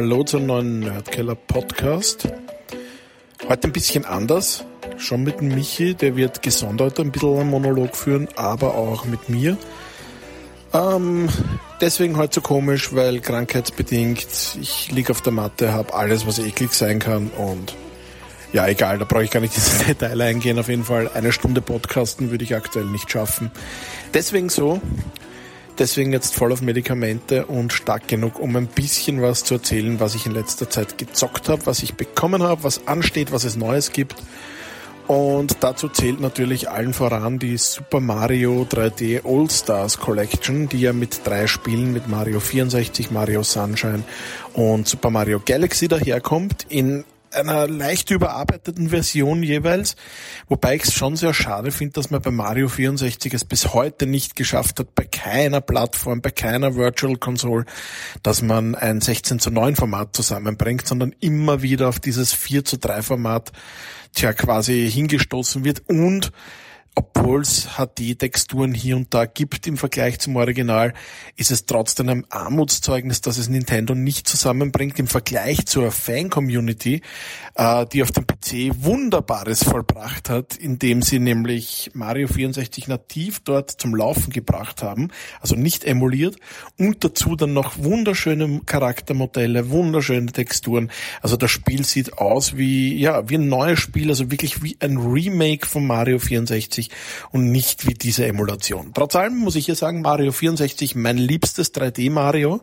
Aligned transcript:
Hallo 0.00 0.24
zum 0.24 0.46
neuen 0.46 0.80
Nerdkeller 0.80 1.34
Podcast. 1.34 2.26
Heute 3.46 3.68
ein 3.68 3.72
bisschen 3.72 4.06
anders. 4.06 4.64
Schon 4.96 5.24
mit 5.24 5.40
dem 5.40 5.48
Michi, 5.48 5.92
der 5.92 6.16
wird 6.16 6.40
gesondert 6.40 6.98
ein 6.98 7.12
bisschen 7.12 7.40
einen 7.40 7.50
Monolog 7.50 7.94
führen, 7.94 8.26
aber 8.34 8.76
auch 8.76 9.04
mit 9.04 9.28
mir. 9.28 9.58
Ähm, 10.72 11.28
deswegen 11.82 12.16
heute 12.16 12.36
so 12.36 12.40
komisch, 12.40 12.94
weil 12.94 13.20
krankheitsbedingt, 13.20 14.26
ich 14.58 14.90
liege 14.90 15.12
auf 15.12 15.20
der 15.20 15.34
Matte, 15.34 15.74
habe 15.74 15.92
alles, 15.92 16.26
was 16.26 16.38
eklig 16.38 16.72
sein 16.72 16.98
kann 16.98 17.28
und 17.36 17.76
ja, 18.54 18.66
egal, 18.68 18.96
da 18.96 19.04
brauche 19.04 19.24
ich 19.24 19.30
gar 19.30 19.40
nicht 19.40 19.54
ins 19.54 19.84
Detail 19.86 20.18
eingehen. 20.22 20.58
Auf 20.58 20.70
jeden 20.70 20.84
Fall 20.84 21.10
eine 21.12 21.30
Stunde 21.30 21.60
Podcasten 21.60 22.30
würde 22.30 22.44
ich 22.44 22.56
aktuell 22.56 22.86
nicht 22.86 23.10
schaffen. 23.10 23.50
Deswegen 24.14 24.48
so, 24.48 24.80
deswegen 25.80 26.12
jetzt 26.12 26.34
voll 26.34 26.52
auf 26.52 26.62
Medikamente 26.62 27.46
und 27.46 27.72
stark 27.72 28.06
genug, 28.06 28.38
um 28.38 28.54
ein 28.54 28.66
bisschen 28.66 29.22
was 29.22 29.42
zu 29.42 29.54
erzählen, 29.54 29.98
was 29.98 30.14
ich 30.14 30.26
in 30.26 30.32
letzter 30.32 30.70
Zeit 30.70 30.98
gezockt 30.98 31.48
habe, 31.48 31.66
was 31.66 31.82
ich 31.82 31.94
bekommen 31.94 32.42
habe, 32.42 32.62
was 32.62 32.86
ansteht, 32.86 33.32
was 33.32 33.44
es 33.44 33.56
Neues 33.56 33.90
gibt. 33.90 34.14
Und 35.06 35.56
dazu 35.64 35.88
zählt 35.88 36.20
natürlich 36.20 36.70
allen 36.70 36.92
voran 36.92 37.40
die 37.40 37.56
Super 37.56 37.98
Mario 37.98 38.64
3D 38.70 39.22
All-Stars 39.24 39.98
Collection, 39.98 40.68
die 40.68 40.82
ja 40.82 40.92
mit 40.92 41.26
drei 41.26 41.48
Spielen, 41.48 41.92
mit 41.92 42.06
Mario 42.06 42.38
64, 42.38 43.10
Mario 43.10 43.42
Sunshine 43.42 44.04
und 44.52 44.86
Super 44.86 45.10
Mario 45.10 45.40
Galaxy 45.44 45.88
daherkommt, 45.88 46.66
in 46.68 47.04
einer 47.32 47.68
leicht 47.68 48.10
überarbeiteten 48.10 48.90
Version 48.90 49.42
jeweils, 49.42 49.96
wobei 50.48 50.76
ich 50.76 50.84
es 50.84 50.94
schon 50.94 51.16
sehr 51.16 51.34
schade 51.34 51.70
finde, 51.70 51.94
dass 51.94 52.10
man 52.10 52.22
bei 52.22 52.30
Mario 52.30 52.68
64 52.68 53.34
es 53.34 53.44
bis 53.44 53.72
heute 53.74 54.06
nicht 54.06 54.36
geschafft 54.36 54.80
hat, 54.80 54.94
bei 54.94 55.04
keiner 55.04 55.60
Plattform, 55.60 56.20
bei 56.20 56.30
keiner 56.30 56.74
Virtual 56.74 57.16
Console, 57.16 57.64
dass 58.22 58.42
man 58.42 58.74
ein 58.74 59.00
16 59.00 59.38
zu 59.38 59.50
9 59.50 59.76
Format 59.76 60.14
zusammenbringt, 60.16 60.86
sondern 60.86 61.14
immer 61.20 61.62
wieder 61.62 61.88
auf 61.88 62.00
dieses 62.00 62.32
4 62.32 62.64
zu 62.64 62.78
3 62.78 63.02
Format 63.02 63.52
tja 64.12 64.32
quasi 64.32 64.90
hingestoßen 64.90 65.64
wird 65.64 65.82
und 65.88 66.32
obwohl 67.00 67.40
es 67.40 67.66
HD-Texturen 67.78 68.74
hier 68.74 68.96
und 68.96 69.14
da 69.14 69.24
gibt 69.24 69.66
im 69.66 69.78
Vergleich 69.78 70.18
zum 70.18 70.36
Original, 70.36 70.92
ist 71.36 71.50
es 71.50 71.64
trotzdem 71.64 72.08
ein 72.10 72.26
Armutszeugnis, 72.28 73.22
dass 73.22 73.38
es 73.38 73.48
Nintendo 73.48 73.94
nicht 73.94 74.28
zusammenbringt 74.28 74.98
im 74.98 75.06
Vergleich 75.06 75.64
zur 75.64 75.92
Fan-Community, 75.92 77.00
äh, 77.54 77.86
die 77.86 78.02
auf 78.02 78.12
dem 78.12 78.26
PC 78.26 78.84
Wunderbares 78.84 79.64
vollbracht 79.64 80.28
hat, 80.28 80.56
indem 80.56 81.00
sie 81.00 81.20
nämlich 81.20 81.90
Mario 81.94 82.28
64 82.28 82.88
nativ 82.88 83.40
dort 83.40 83.70
zum 83.70 83.94
Laufen 83.94 84.30
gebracht 84.30 84.82
haben, 84.82 85.08
also 85.40 85.54
nicht 85.54 85.84
emuliert, 85.84 86.36
und 86.78 87.02
dazu 87.02 87.34
dann 87.34 87.54
noch 87.54 87.78
wunderschöne 87.78 88.60
Charaktermodelle, 88.66 89.70
wunderschöne 89.70 90.32
Texturen. 90.32 90.90
Also 91.22 91.38
das 91.38 91.50
Spiel 91.50 91.84
sieht 91.86 92.18
aus 92.18 92.58
wie, 92.58 92.98
ja, 92.98 93.28
wie 93.30 93.36
ein 93.36 93.48
neues 93.48 93.80
Spiel, 93.80 94.10
also 94.10 94.30
wirklich 94.30 94.62
wie 94.62 94.76
ein 94.80 94.98
Remake 94.98 95.66
von 95.66 95.86
Mario 95.86 96.18
64 96.18 96.89
und 97.32 97.50
nicht 97.50 97.86
wie 97.86 97.94
diese 97.94 98.26
Emulation. 98.26 98.92
Trotz 98.94 99.16
allem 99.16 99.36
muss 99.36 99.56
ich 99.56 99.66
hier 99.66 99.74
sagen, 99.74 100.02
Mario 100.02 100.32
64 100.32 100.94
mein 100.94 101.18
liebstes 101.18 101.74
3D 101.74 102.10
Mario, 102.10 102.62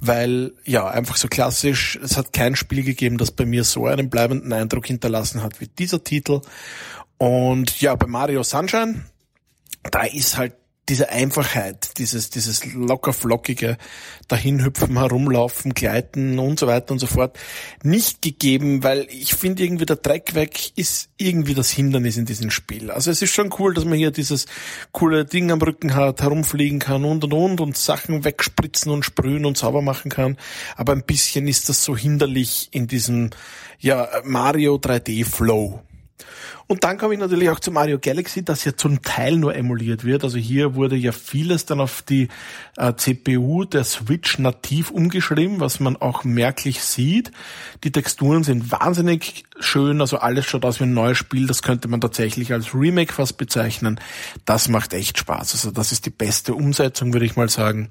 weil 0.00 0.52
ja, 0.64 0.88
einfach 0.88 1.16
so 1.16 1.28
klassisch, 1.28 1.98
es 2.02 2.16
hat 2.16 2.32
kein 2.32 2.56
Spiel 2.56 2.82
gegeben, 2.82 3.18
das 3.18 3.30
bei 3.30 3.46
mir 3.46 3.64
so 3.64 3.86
einen 3.86 4.10
bleibenden 4.10 4.52
Eindruck 4.52 4.86
hinterlassen 4.86 5.42
hat 5.42 5.60
wie 5.60 5.66
dieser 5.66 6.02
Titel. 6.02 6.40
Und 7.18 7.80
ja, 7.80 7.94
bei 7.94 8.06
Mario 8.06 8.42
Sunshine, 8.42 9.04
da 9.90 10.02
ist 10.02 10.36
halt 10.36 10.54
diese 10.88 11.10
Einfachheit, 11.10 11.98
dieses, 11.98 12.30
dieses 12.30 12.64
locker 12.74 13.12
flockige 13.12 13.78
Dahinhüpfen, 14.26 14.98
Herumlaufen, 14.98 15.74
Gleiten 15.74 16.38
und 16.40 16.58
so 16.58 16.66
weiter 16.66 16.92
und 16.92 16.98
so 16.98 17.06
fort 17.06 17.38
nicht 17.84 18.20
gegeben, 18.20 18.82
weil 18.82 19.06
ich 19.10 19.34
finde 19.34 19.62
irgendwie 19.62 19.86
der 19.86 19.96
Dreck 19.96 20.34
weg 20.34 20.72
ist 20.76 21.10
irgendwie 21.18 21.54
das 21.54 21.70
Hindernis 21.70 22.16
in 22.16 22.24
diesem 22.24 22.50
Spiel. 22.50 22.90
Also 22.90 23.10
es 23.12 23.22
ist 23.22 23.32
schon 23.32 23.54
cool, 23.58 23.74
dass 23.74 23.84
man 23.84 23.96
hier 23.96 24.10
dieses 24.10 24.46
coole 24.90 25.24
Ding 25.24 25.52
am 25.52 25.62
Rücken 25.62 25.94
hat, 25.94 26.20
herumfliegen 26.20 26.80
kann 26.80 27.04
und 27.04 27.22
und 27.24 27.32
und 27.32 27.60
und 27.60 27.76
Sachen 27.76 28.24
wegspritzen 28.24 28.90
und 28.90 29.04
sprühen 29.04 29.44
und 29.44 29.56
sauber 29.56 29.82
machen 29.82 30.10
kann. 30.10 30.36
Aber 30.76 30.92
ein 30.92 31.04
bisschen 31.04 31.46
ist 31.46 31.68
das 31.68 31.84
so 31.84 31.96
hinderlich 31.96 32.68
in 32.72 32.88
diesem, 32.88 33.30
ja, 33.78 34.08
Mario 34.24 34.76
3D 34.76 35.24
Flow. 35.24 35.80
Und 36.72 36.84
dann 36.84 36.96
komme 36.96 37.12
ich 37.12 37.20
natürlich 37.20 37.50
auch 37.50 37.60
zu 37.60 37.70
Mario 37.70 37.98
Galaxy, 37.98 38.46
das 38.46 38.64
ja 38.64 38.74
zum 38.74 39.02
Teil 39.02 39.36
nur 39.36 39.54
emuliert 39.54 40.04
wird. 40.04 40.24
Also 40.24 40.38
hier 40.38 40.74
wurde 40.74 40.96
ja 40.96 41.12
vieles 41.12 41.66
dann 41.66 41.82
auf 41.82 42.00
die 42.00 42.28
äh, 42.78 42.94
CPU 42.94 43.64
der 43.64 43.84
Switch 43.84 44.38
nativ 44.38 44.90
umgeschrieben, 44.90 45.60
was 45.60 45.80
man 45.80 45.98
auch 45.98 46.24
merklich 46.24 46.82
sieht. 46.82 47.30
Die 47.84 47.92
Texturen 47.92 48.42
sind 48.42 48.72
wahnsinnig 48.72 49.44
schön, 49.60 50.00
also 50.00 50.16
alles 50.16 50.46
schaut 50.46 50.64
aus 50.64 50.80
wie 50.80 50.84
ein 50.84 50.94
neues 50.94 51.18
Spiel. 51.18 51.46
Das 51.46 51.60
könnte 51.60 51.88
man 51.88 52.00
tatsächlich 52.00 52.54
als 52.54 52.74
Remake 52.74 53.12
fast 53.12 53.36
bezeichnen. 53.36 54.00
Das 54.46 54.68
macht 54.68 54.94
echt 54.94 55.18
Spaß. 55.18 55.52
Also 55.52 55.72
das 55.72 55.92
ist 55.92 56.06
die 56.06 56.10
beste 56.10 56.54
Umsetzung, 56.54 57.12
würde 57.12 57.26
ich 57.26 57.36
mal 57.36 57.50
sagen. 57.50 57.90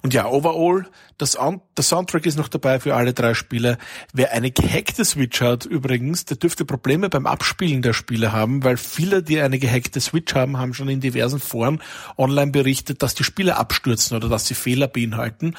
Und 0.00 0.14
ja, 0.14 0.26
overall, 0.26 0.86
das, 1.18 1.38
der 1.76 1.84
Soundtrack 1.84 2.26
ist 2.26 2.36
noch 2.36 2.48
dabei 2.48 2.80
für 2.80 2.94
alle 2.94 3.12
drei 3.12 3.34
Spiele. 3.34 3.78
Wer 4.12 4.32
eine 4.32 4.50
gehackte 4.50 5.04
Switch 5.04 5.40
hat 5.40 5.64
übrigens, 5.64 6.24
der 6.24 6.38
dürfte 6.38 6.64
Probleme 6.64 7.08
beim 7.08 7.26
Abspielen 7.26 7.82
der 7.82 7.92
Spiele 7.92 8.13
haben, 8.22 8.64
weil 8.64 8.76
viele, 8.76 9.22
die 9.22 9.40
eine 9.40 9.58
gehackte 9.58 10.00
Switch 10.00 10.34
haben, 10.34 10.58
haben 10.58 10.74
schon 10.74 10.88
in 10.88 11.00
diversen 11.00 11.40
Foren 11.40 11.82
online 12.16 12.52
berichtet, 12.52 13.02
dass 13.02 13.14
die 13.14 13.24
Spiele 13.24 13.56
abstürzen 13.56 14.16
oder 14.16 14.28
dass 14.28 14.46
sie 14.46 14.54
Fehler 14.54 14.88
beinhalten. 14.88 15.54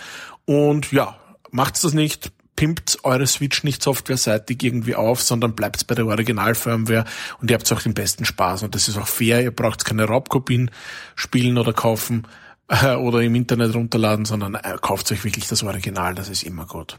Und 0.46 0.92
ja, 0.92 1.18
macht's 1.52 1.82
das 1.82 1.94
nicht, 1.94 2.32
pimpt 2.56 3.00
eure 3.04 3.28
Switch 3.28 3.64
nicht 3.64 3.84
softwareseitig 3.84 4.64
irgendwie 4.64 4.96
auf, 4.96 5.22
sondern 5.22 5.56
bleibt 5.56 5.88
bei 5.88 5.96
der 5.96 6.08
Original-Firmware 6.08 7.06
und 7.42 7.52
ihr 7.52 7.56
habt 7.56 7.72
auch 7.72 7.82
den 7.82 7.94
besten 7.94 8.26
Spaß. 8.26 8.64
Und 8.64 8.76
das 8.76 8.88
ist 8.88 8.98
auch 8.98 9.08
fair, 9.08 9.42
ihr 9.42 9.52
braucht 9.52 9.86
keine 9.86 10.06
Raubkopien 10.06 10.72
spielen 11.16 11.58
oder 11.58 11.74
kaufen 11.74 12.28
oder 12.68 13.22
im 13.22 13.36
Internet 13.36 13.76
runterladen, 13.76 14.26
sondern 14.26 14.56
äh, 14.56 14.78
kauft 14.82 15.12
euch 15.12 15.24
wirklich 15.24 15.48
das 15.48 15.64
Original, 15.64 16.16
das 16.16 16.30
ist 16.30 16.44
immer 16.44 16.66
gut. 16.66 16.98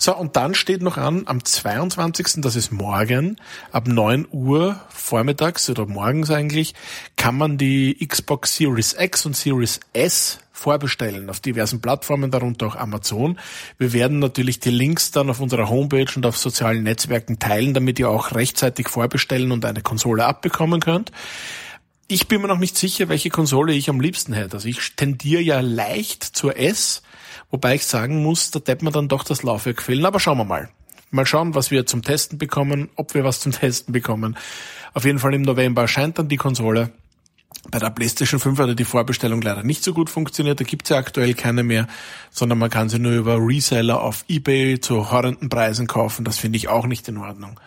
So, 0.00 0.14
und 0.14 0.36
dann 0.36 0.54
steht 0.54 0.82
noch 0.82 0.96
an, 0.96 1.22
am 1.26 1.44
22., 1.44 2.40
das 2.42 2.54
ist 2.54 2.70
morgen, 2.70 3.36
ab 3.72 3.88
9 3.88 4.28
Uhr 4.30 4.80
vormittags 4.90 5.68
oder 5.70 5.86
morgens 5.86 6.30
eigentlich, 6.30 6.74
kann 7.16 7.36
man 7.36 7.58
die 7.58 8.06
Xbox 8.06 8.56
Series 8.56 8.94
X 8.98 9.26
und 9.26 9.36
Series 9.36 9.80
S 9.92 10.38
vorbestellen 10.52 11.30
auf 11.30 11.40
diversen 11.40 11.80
Plattformen, 11.80 12.30
darunter 12.30 12.66
auch 12.66 12.76
Amazon. 12.76 13.38
Wir 13.78 13.92
werden 13.92 14.18
natürlich 14.18 14.60
die 14.60 14.70
Links 14.70 15.10
dann 15.10 15.30
auf 15.30 15.40
unserer 15.40 15.68
Homepage 15.68 16.10
und 16.14 16.26
auf 16.26 16.36
sozialen 16.36 16.82
Netzwerken 16.82 17.38
teilen, 17.38 17.74
damit 17.74 17.98
ihr 17.98 18.10
auch 18.10 18.34
rechtzeitig 18.34 18.88
vorbestellen 18.88 19.52
und 19.52 19.64
eine 19.64 19.82
Konsole 19.82 20.26
abbekommen 20.26 20.80
könnt. 20.80 21.12
Ich 22.10 22.26
bin 22.26 22.40
mir 22.40 22.48
noch 22.48 22.58
nicht 22.58 22.78
sicher, 22.78 23.10
welche 23.10 23.28
Konsole 23.28 23.74
ich 23.74 23.90
am 23.90 24.00
liebsten 24.00 24.32
hätte. 24.32 24.56
Also 24.56 24.66
ich 24.66 24.96
tendiere 24.96 25.42
ja 25.42 25.60
leicht 25.60 26.24
zur 26.24 26.56
S, 26.56 27.02
wobei 27.50 27.74
ich 27.74 27.84
sagen 27.84 28.22
muss, 28.22 28.50
da 28.50 28.60
täte 28.60 28.82
mir 28.82 28.92
dann 28.92 29.08
doch 29.08 29.24
das 29.24 29.42
Laufwerk 29.42 29.82
fehlen. 29.82 30.06
Aber 30.06 30.18
schauen 30.18 30.38
wir 30.38 30.46
mal. 30.46 30.70
Mal 31.10 31.26
schauen, 31.26 31.54
was 31.54 31.70
wir 31.70 31.84
zum 31.84 32.00
Testen 32.00 32.38
bekommen, 32.38 32.88
ob 32.96 33.12
wir 33.12 33.24
was 33.24 33.40
zum 33.40 33.52
Testen 33.52 33.92
bekommen. 33.92 34.38
Auf 34.94 35.04
jeden 35.04 35.18
Fall 35.18 35.34
im 35.34 35.42
November 35.42 35.82
erscheint 35.82 36.18
dann 36.18 36.28
die 36.28 36.38
Konsole. 36.38 36.90
Bei 37.70 37.78
der 37.78 37.90
PlayStation 37.90 38.40
5 38.40 38.58
hat 38.58 38.78
die 38.78 38.84
Vorbestellung 38.84 39.42
leider 39.42 39.62
nicht 39.62 39.84
so 39.84 39.92
gut 39.92 40.08
funktioniert. 40.08 40.60
Da 40.60 40.64
gibt's 40.64 40.88
ja 40.88 40.96
aktuell 40.96 41.34
keine 41.34 41.62
mehr, 41.62 41.88
sondern 42.30 42.56
man 42.56 42.70
kann 42.70 42.88
sie 42.88 42.98
nur 42.98 43.12
über 43.12 43.36
Reseller 43.36 44.00
auf 44.00 44.24
eBay 44.28 44.80
zu 44.80 45.10
horrenden 45.10 45.50
Preisen 45.50 45.86
kaufen. 45.86 46.24
Das 46.24 46.38
finde 46.38 46.56
ich 46.56 46.68
auch 46.68 46.86
nicht 46.86 47.06
in 47.06 47.18
Ordnung. 47.18 47.60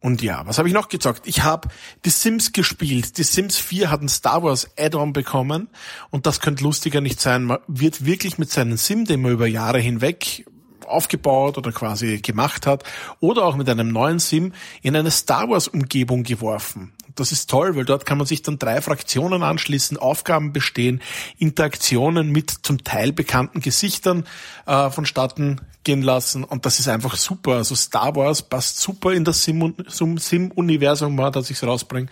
Und 0.00 0.22
ja, 0.22 0.46
was 0.46 0.56
habe 0.58 0.66
ich 0.66 0.74
noch 0.74 0.88
gezockt? 0.88 1.26
Ich 1.26 1.42
habe 1.42 1.68
die 2.06 2.10
Sims 2.10 2.52
gespielt. 2.52 3.18
Die 3.18 3.22
Sims 3.22 3.58
4 3.58 3.90
hat 3.90 4.00
ein 4.00 4.08
Star 4.08 4.42
Wars 4.42 4.70
Add-on 4.78 5.12
bekommen 5.12 5.68
und 6.08 6.24
das 6.26 6.40
könnte 6.40 6.64
lustiger 6.64 7.02
nicht 7.02 7.20
sein. 7.20 7.44
Man 7.44 7.58
wird 7.66 8.06
wirklich 8.06 8.38
mit 8.38 8.50
seinem 8.50 8.78
Sim, 8.78 9.04
den 9.04 9.20
man 9.20 9.32
über 9.32 9.46
Jahre 9.46 9.78
hinweg 9.78 10.46
aufgebaut 10.86 11.58
oder 11.58 11.70
quasi 11.70 12.18
gemacht 12.18 12.66
hat, 12.66 12.84
oder 13.20 13.44
auch 13.44 13.56
mit 13.56 13.68
einem 13.68 13.88
neuen 13.88 14.18
Sim 14.18 14.52
in 14.82 14.96
eine 14.96 15.10
Star 15.10 15.48
Wars 15.48 15.68
Umgebung 15.68 16.22
geworfen. 16.22 16.92
Das 17.20 17.32
ist 17.32 17.50
toll, 17.50 17.76
weil 17.76 17.84
dort 17.84 18.06
kann 18.06 18.18
man 18.18 18.26
sich 18.26 18.42
dann 18.42 18.58
drei 18.58 18.80
Fraktionen 18.80 19.42
anschließen, 19.42 19.96
Aufgaben 19.96 20.52
bestehen, 20.52 21.00
Interaktionen 21.38 22.30
mit 22.30 22.50
zum 22.50 22.82
Teil 22.82 23.12
bekannten 23.12 23.60
Gesichtern 23.60 24.26
äh, 24.66 24.90
vonstatten 24.90 25.60
gehen 25.84 26.02
lassen 26.02 26.44
und 26.44 26.66
das 26.66 26.80
ist 26.80 26.88
einfach 26.88 27.16
super. 27.16 27.52
Also 27.52 27.74
Star 27.74 28.16
Wars 28.16 28.42
passt 28.42 28.78
super 28.78 29.12
in 29.12 29.24
das 29.24 29.44
Sim-Universum, 29.44 31.16
Sim 31.16 31.32
dass 31.32 31.50
ich 31.50 31.56
es 31.56 31.64
rausbringe. 31.64 32.08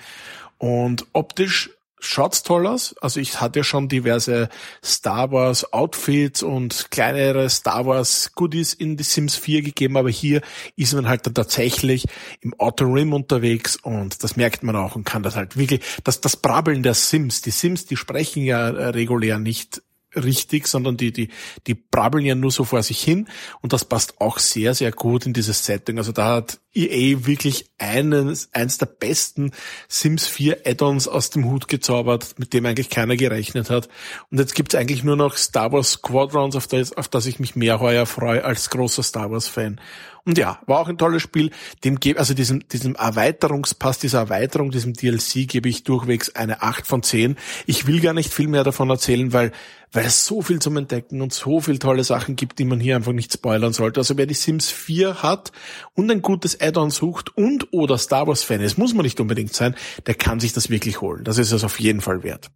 Und 0.58 1.06
optisch 1.12 1.70
schaut's 2.00 2.42
toll 2.42 2.66
aus. 2.66 2.94
Also 3.00 3.20
ich 3.20 3.40
hatte 3.40 3.60
ja 3.60 3.64
schon 3.64 3.88
diverse 3.88 4.48
Star 4.84 5.32
Wars 5.32 5.72
Outfits 5.72 6.42
und 6.42 6.90
kleinere 6.90 7.48
Star 7.50 7.86
Wars 7.86 8.32
Goodies 8.34 8.74
in 8.74 8.96
die 8.96 9.04
Sims 9.04 9.36
4 9.36 9.62
gegeben, 9.62 9.96
aber 9.96 10.10
hier 10.10 10.42
ist 10.76 10.94
man 10.94 11.08
halt 11.08 11.26
dann 11.26 11.34
tatsächlich 11.34 12.06
im 12.40 12.54
Outer 12.58 12.86
Rim 12.86 13.12
unterwegs 13.12 13.76
und 13.76 14.22
das 14.22 14.36
merkt 14.36 14.62
man 14.62 14.76
auch 14.76 14.96
und 14.96 15.04
kann 15.04 15.22
das 15.22 15.36
halt 15.36 15.56
wirklich, 15.56 15.80
das, 16.04 16.20
das 16.20 16.36
Brabbeln 16.36 16.82
der 16.82 16.94
Sims, 16.94 17.42
die 17.42 17.50
Sims, 17.50 17.86
die 17.86 17.96
sprechen 17.96 18.42
ja 18.44 18.68
äh, 18.68 18.88
regulär 18.88 19.38
nicht 19.38 19.82
richtig, 20.14 20.66
sondern 20.66 20.96
die, 20.96 21.12
die, 21.12 21.28
die 21.66 21.74
brabbeln 21.74 22.24
ja 22.24 22.34
nur 22.34 22.50
so 22.50 22.64
vor 22.64 22.82
sich 22.82 23.00
hin 23.00 23.28
und 23.60 23.72
das 23.72 23.84
passt 23.84 24.20
auch 24.20 24.38
sehr, 24.38 24.74
sehr 24.74 24.92
gut 24.92 25.26
in 25.26 25.32
dieses 25.32 25.64
Setting. 25.64 25.98
Also 25.98 26.12
da 26.12 26.36
hat 26.36 26.60
EA 26.78 27.26
wirklich 27.26 27.70
eines, 27.78 28.48
eins 28.52 28.78
der 28.78 28.86
besten 28.86 29.52
Sims 29.88 30.26
4 30.26 30.66
Add-ons 30.66 31.08
aus 31.08 31.30
dem 31.30 31.46
Hut 31.46 31.68
gezaubert, 31.68 32.34
mit 32.38 32.52
dem 32.52 32.66
eigentlich 32.66 32.90
keiner 32.90 33.16
gerechnet 33.16 33.70
hat. 33.70 33.88
Und 34.30 34.38
jetzt 34.38 34.54
gibt's 34.54 34.74
eigentlich 34.74 35.04
nur 35.04 35.16
noch 35.16 35.36
Star 35.36 35.72
Wars 35.72 35.92
Squadrons, 35.92 36.56
auf 36.56 36.66
das, 36.66 36.92
auf 36.92 37.08
das 37.08 37.26
ich 37.26 37.40
mich 37.40 37.56
mehr 37.56 37.80
heuer 37.80 38.06
freue 38.06 38.44
als 38.44 38.70
großer 38.70 39.02
Star 39.02 39.30
Wars 39.30 39.48
Fan. 39.48 39.80
Und 40.28 40.36
ja, 40.36 40.60
war 40.66 40.80
auch 40.80 40.88
ein 40.88 40.98
tolles 40.98 41.22
Spiel. 41.22 41.50
Dem 41.84 42.00
gebe, 42.00 42.18
also 42.18 42.34
diesem, 42.34 42.68
diesem 42.68 42.96
Erweiterungspass, 42.96 43.98
dieser 43.98 44.18
Erweiterung, 44.18 44.70
diesem 44.70 44.92
DLC 44.92 45.48
gebe 45.48 45.70
ich 45.70 45.84
durchwegs 45.84 46.34
eine 46.36 46.60
8 46.60 46.86
von 46.86 47.02
10. 47.02 47.36
Ich 47.64 47.86
will 47.86 48.00
gar 48.00 48.12
nicht 48.12 48.30
viel 48.30 48.46
mehr 48.46 48.62
davon 48.62 48.90
erzählen, 48.90 49.32
weil, 49.32 49.52
weil 49.90 50.04
es 50.04 50.26
so 50.26 50.42
viel 50.42 50.58
zum 50.58 50.76
Entdecken 50.76 51.22
und 51.22 51.32
so 51.32 51.62
viel 51.62 51.78
tolle 51.78 52.04
Sachen 52.04 52.36
gibt, 52.36 52.58
die 52.58 52.66
man 52.66 52.78
hier 52.78 52.96
einfach 52.96 53.12
nicht 53.12 53.32
spoilern 53.32 53.72
sollte. 53.72 54.00
Also 54.00 54.18
wer 54.18 54.26
die 54.26 54.34
Sims 54.34 54.70
4 54.70 55.22
hat 55.22 55.50
und 55.94 56.10
ein 56.10 56.20
gutes 56.20 56.54
Add-on 56.68 56.90
sucht 56.90 57.36
und 57.36 57.72
oder 57.72 57.98
Star 57.98 58.26
Wars 58.26 58.42
Fan 58.42 58.60
ist, 58.60 58.78
muss 58.78 58.94
man 58.94 59.04
nicht 59.04 59.20
unbedingt 59.20 59.54
sein, 59.54 59.74
der 60.06 60.14
kann 60.14 60.40
sich 60.40 60.52
das 60.52 60.70
wirklich 60.70 61.00
holen. 61.00 61.24
Das 61.24 61.38
ist 61.38 61.52
es 61.52 61.64
auf 61.64 61.80
jeden 61.80 62.00
Fall 62.00 62.22
wert. 62.22 62.50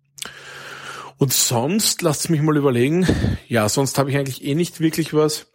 Und 1.19 1.32
sonst, 1.32 2.03
lasst 2.03 2.31
mich 2.31 2.43
mal 2.43 2.56
überlegen. 2.56 3.06
Ja, 3.49 3.69
sonst 3.69 3.99
habe 3.99 4.11
ich 4.11 4.17
eigentlich 4.17 4.44
eh 4.44 4.55
nicht 4.55 4.81
wirklich 4.81 5.14
was. 5.14 5.51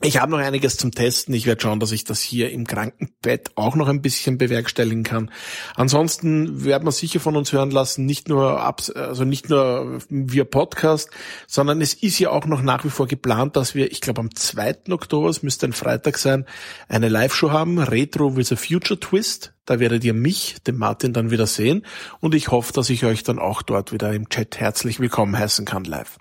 Ich 0.00 0.20
habe 0.20 0.30
noch 0.30 0.38
einiges 0.38 0.76
zum 0.76 0.92
Testen. 0.92 1.34
Ich 1.34 1.46
werde 1.46 1.60
schauen, 1.60 1.80
dass 1.80 1.90
ich 1.90 2.04
das 2.04 2.20
hier 2.20 2.52
im 2.52 2.68
Krankenbett 2.68 3.50
auch 3.56 3.74
noch 3.74 3.88
ein 3.88 4.00
bisschen 4.00 4.38
bewerkstelligen 4.38 5.02
kann. 5.02 5.28
Ansonsten 5.74 6.64
werden 6.64 6.86
wir 6.86 6.92
sicher 6.92 7.18
von 7.18 7.34
uns 7.34 7.52
hören 7.52 7.72
lassen, 7.72 8.06
nicht 8.06 8.28
nur 8.28 8.60
ab, 8.60 8.80
also 8.94 9.24
nicht 9.24 9.48
nur 9.48 9.98
via 10.08 10.44
Podcast, 10.44 11.10
sondern 11.48 11.80
es 11.80 11.94
ist 11.94 12.20
ja 12.20 12.30
auch 12.30 12.46
noch 12.46 12.62
nach 12.62 12.84
wie 12.84 12.90
vor 12.90 13.08
geplant, 13.08 13.56
dass 13.56 13.74
wir, 13.74 13.90
ich 13.90 14.00
glaube 14.00 14.20
am 14.20 14.32
2. 14.32 14.90
Oktober, 14.90 15.30
es 15.30 15.42
müsste 15.42 15.66
ein 15.66 15.72
Freitag 15.72 16.18
sein, 16.18 16.46
eine 16.88 17.08
Live-Show 17.08 17.50
haben, 17.50 17.80
Retro 17.80 18.36
with 18.36 18.52
a 18.52 18.56
Future 18.56 19.00
Twist. 19.00 19.52
Da 19.64 19.80
werdet 19.80 20.04
ihr 20.04 20.14
mich, 20.14 20.56
den 20.64 20.78
Martin, 20.78 21.12
dann 21.12 21.32
wieder 21.32 21.48
sehen 21.48 21.84
und 22.20 22.36
ich 22.36 22.52
hoffe, 22.52 22.72
dass 22.72 22.88
ich 22.88 23.04
euch 23.04 23.24
dann 23.24 23.40
auch 23.40 23.62
dort 23.62 23.92
wieder 23.92 24.12
im 24.12 24.28
Chat 24.28 24.60
herzlich 24.60 25.00
willkommen 25.00 25.36
heißen 25.36 25.64
kann 25.64 25.82
live. 25.84 26.18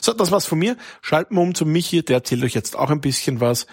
So, 0.00 0.12
das 0.12 0.30
war's 0.30 0.46
von 0.46 0.58
mir. 0.58 0.76
Schalten 1.02 1.34
wir 1.34 1.42
um 1.42 1.54
zu 1.54 1.66
Michi, 1.66 2.02
der 2.04 2.16
erzählt 2.18 2.42
euch 2.42 2.54
jetzt 2.54 2.76
auch 2.76 2.90
ein 2.90 3.00
bisschen 3.00 3.40
was. 3.40 3.66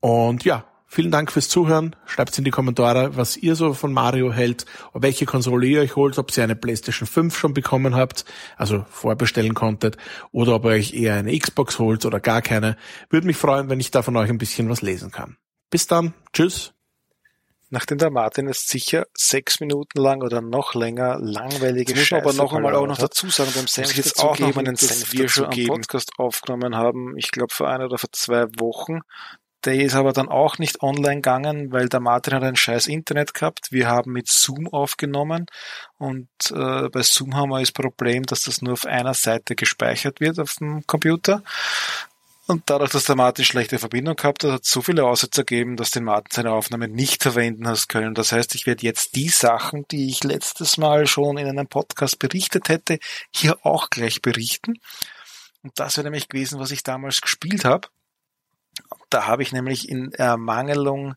Und 0.00 0.44
ja, 0.44 0.64
vielen 0.86 1.10
Dank 1.10 1.32
fürs 1.32 1.48
Zuhören. 1.48 1.96
Schreibt 2.06 2.36
in 2.38 2.44
die 2.44 2.50
Kommentare, 2.50 3.16
was 3.16 3.36
ihr 3.36 3.54
so 3.54 3.74
von 3.74 3.92
Mario 3.92 4.32
hält, 4.32 4.66
welche 4.94 5.26
Konsole 5.26 5.66
ihr 5.66 5.80
euch 5.80 5.96
holt, 5.96 6.18
ob 6.18 6.36
ihr 6.36 6.44
eine 6.44 6.56
PlayStation 6.56 7.06
5 7.06 7.36
schon 7.36 7.54
bekommen 7.54 7.94
habt, 7.94 8.24
also 8.56 8.84
vorbestellen 8.90 9.54
konntet, 9.54 9.96
oder 10.32 10.54
ob 10.54 10.64
ihr 10.64 10.70
euch 10.70 10.94
eher 10.94 11.14
eine 11.14 11.36
Xbox 11.36 11.78
holt 11.78 12.04
oder 12.04 12.20
gar 12.20 12.42
keine. 12.42 12.76
Würde 13.10 13.26
mich 13.26 13.36
freuen, 13.36 13.68
wenn 13.68 13.80
ich 13.80 13.90
da 13.90 14.02
von 14.02 14.16
euch 14.16 14.30
ein 14.30 14.38
bisschen 14.38 14.68
was 14.68 14.82
lesen 14.82 15.10
kann. 15.10 15.36
Bis 15.70 15.86
dann. 15.86 16.14
Tschüss. 16.32 16.72
Nachdem 17.70 17.98
der 17.98 18.10
Martin 18.10 18.48
jetzt 18.48 18.68
sicher 18.68 19.06
sechs 19.14 19.60
Minuten 19.60 20.00
lang 20.00 20.22
oder 20.22 20.40
noch 20.40 20.74
länger 20.74 21.18
langweilige 21.20 21.94
man 22.10 22.20
aber 22.20 22.32
noch 22.32 22.54
einmal 22.54 22.74
auch 22.74 22.86
noch 22.86 22.98
dazu 22.98 23.28
sagen, 23.28 23.52
beim 23.54 23.66
Senf 23.66 23.94
jetzt 23.94 24.18
auch 24.18 24.38
noch 24.38 24.56
einen 24.56 24.76
Senf 24.76 25.12
wir 25.12 25.28
schon 25.28 25.46
am 25.46 25.66
Podcast 25.66 26.12
aufgenommen 26.18 26.74
haben, 26.74 27.16
ich 27.16 27.30
glaube 27.30 27.52
vor 27.52 27.68
ein 27.68 27.82
oder 27.82 27.98
vor 27.98 28.10
zwei 28.12 28.46
Wochen. 28.58 29.00
Der 29.64 29.74
ist 29.74 29.96
aber 29.96 30.12
dann 30.12 30.28
auch 30.28 30.58
nicht 30.58 30.82
online 30.82 31.16
gegangen, 31.16 31.72
weil 31.72 31.88
der 31.88 32.00
Martin 32.00 32.34
hat 32.34 32.44
ein 32.44 32.54
scheiß 32.54 32.86
Internet 32.86 33.34
gehabt. 33.34 33.72
Wir 33.72 33.88
haben 33.88 34.12
mit 34.12 34.28
Zoom 34.28 34.68
aufgenommen 34.68 35.46
und 35.98 36.28
äh, 36.52 36.88
bei 36.88 37.02
Zoom 37.02 37.34
haben 37.34 37.50
wir 37.50 37.58
das 37.58 37.72
Problem, 37.72 38.22
dass 38.22 38.44
das 38.44 38.62
nur 38.62 38.74
auf 38.74 38.86
einer 38.86 39.14
Seite 39.14 39.56
gespeichert 39.56 40.20
wird 40.20 40.38
auf 40.38 40.54
dem 40.54 40.86
Computer. 40.86 41.42
Und 42.50 42.62
dadurch, 42.64 42.92
dass 42.92 43.04
der 43.04 43.14
Martin 43.14 43.44
schlechte 43.44 43.78
Verbindung 43.78 44.16
gehabt 44.16 44.42
hat, 44.42 44.52
hat 44.52 44.62
es 44.64 44.70
so 44.70 44.80
viele 44.80 45.04
Aussätze 45.04 45.42
ergeben, 45.42 45.76
dass 45.76 45.90
den 45.90 46.04
Martin 46.04 46.30
seine 46.32 46.52
Aufnahme 46.52 46.88
nicht 46.88 47.22
verwenden 47.22 47.68
hast 47.68 47.88
können. 47.88 48.14
Das 48.14 48.32
heißt, 48.32 48.54
ich 48.54 48.64
werde 48.64 48.86
jetzt 48.86 49.16
die 49.16 49.28
Sachen, 49.28 49.86
die 49.90 50.08
ich 50.08 50.24
letztes 50.24 50.78
Mal 50.78 51.06
schon 51.06 51.36
in 51.36 51.46
einem 51.46 51.66
Podcast 51.66 52.18
berichtet 52.18 52.70
hätte, 52.70 53.00
hier 53.34 53.66
auch 53.66 53.90
gleich 53.90 54.22
berichten. 54.22 54.78
Und 55.62 55.78
das 55.78 55.98
wäre 55.98 56.06
nämlich 56.06 56.28
gewesen, 56.28 56.58
was 56.58 56.70
ich 56.70 56.82
damals 56.82 57.20
gespielt 57.20 57.66
habe. 57.66 57.88
Da 59.10 59.26
habe 59.26 59.42
ich 59.42 59.52
nämlich 59.52 59.86
in 59.86 60.12
Ermangelung 60.12 61.16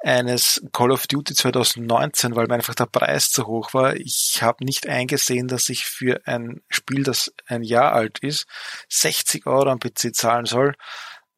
eines 0.00 0.62
Call 0.72 0.92
of 0.92 1.06
Duty 1.06 1.34
2019, 1.34 2.34
weil 2.34 2.46
mir 2.46 2.54
einfach 2.54 2.74
der 2.74 2.86
Preis 2.86 3.30
zu 3.30 3.46
hoch 3.46 3.74
war. 3.74 3.96
Ich 3.96 4.42
habe 4.42 4.64
nicht 4.64 4.88
eingesehen, 4.88 5.46
dass 5.46 5.68
ich 5.68 5.84
für 5.84 6.26
ein 6.26 6.62
Spiel, 6.68 7.02
das 7.02 7.32
ein 7.46 7.62
Jahr 7.62 7.92
alt 7.92 8.18
ist, 8.20 8.46
60 8.88 9.46
Euro 9.46 9.70
am 9.70 9.78
PC 9.78 10.14
zahlen 10.14 10.46
soll. 10.46 10.74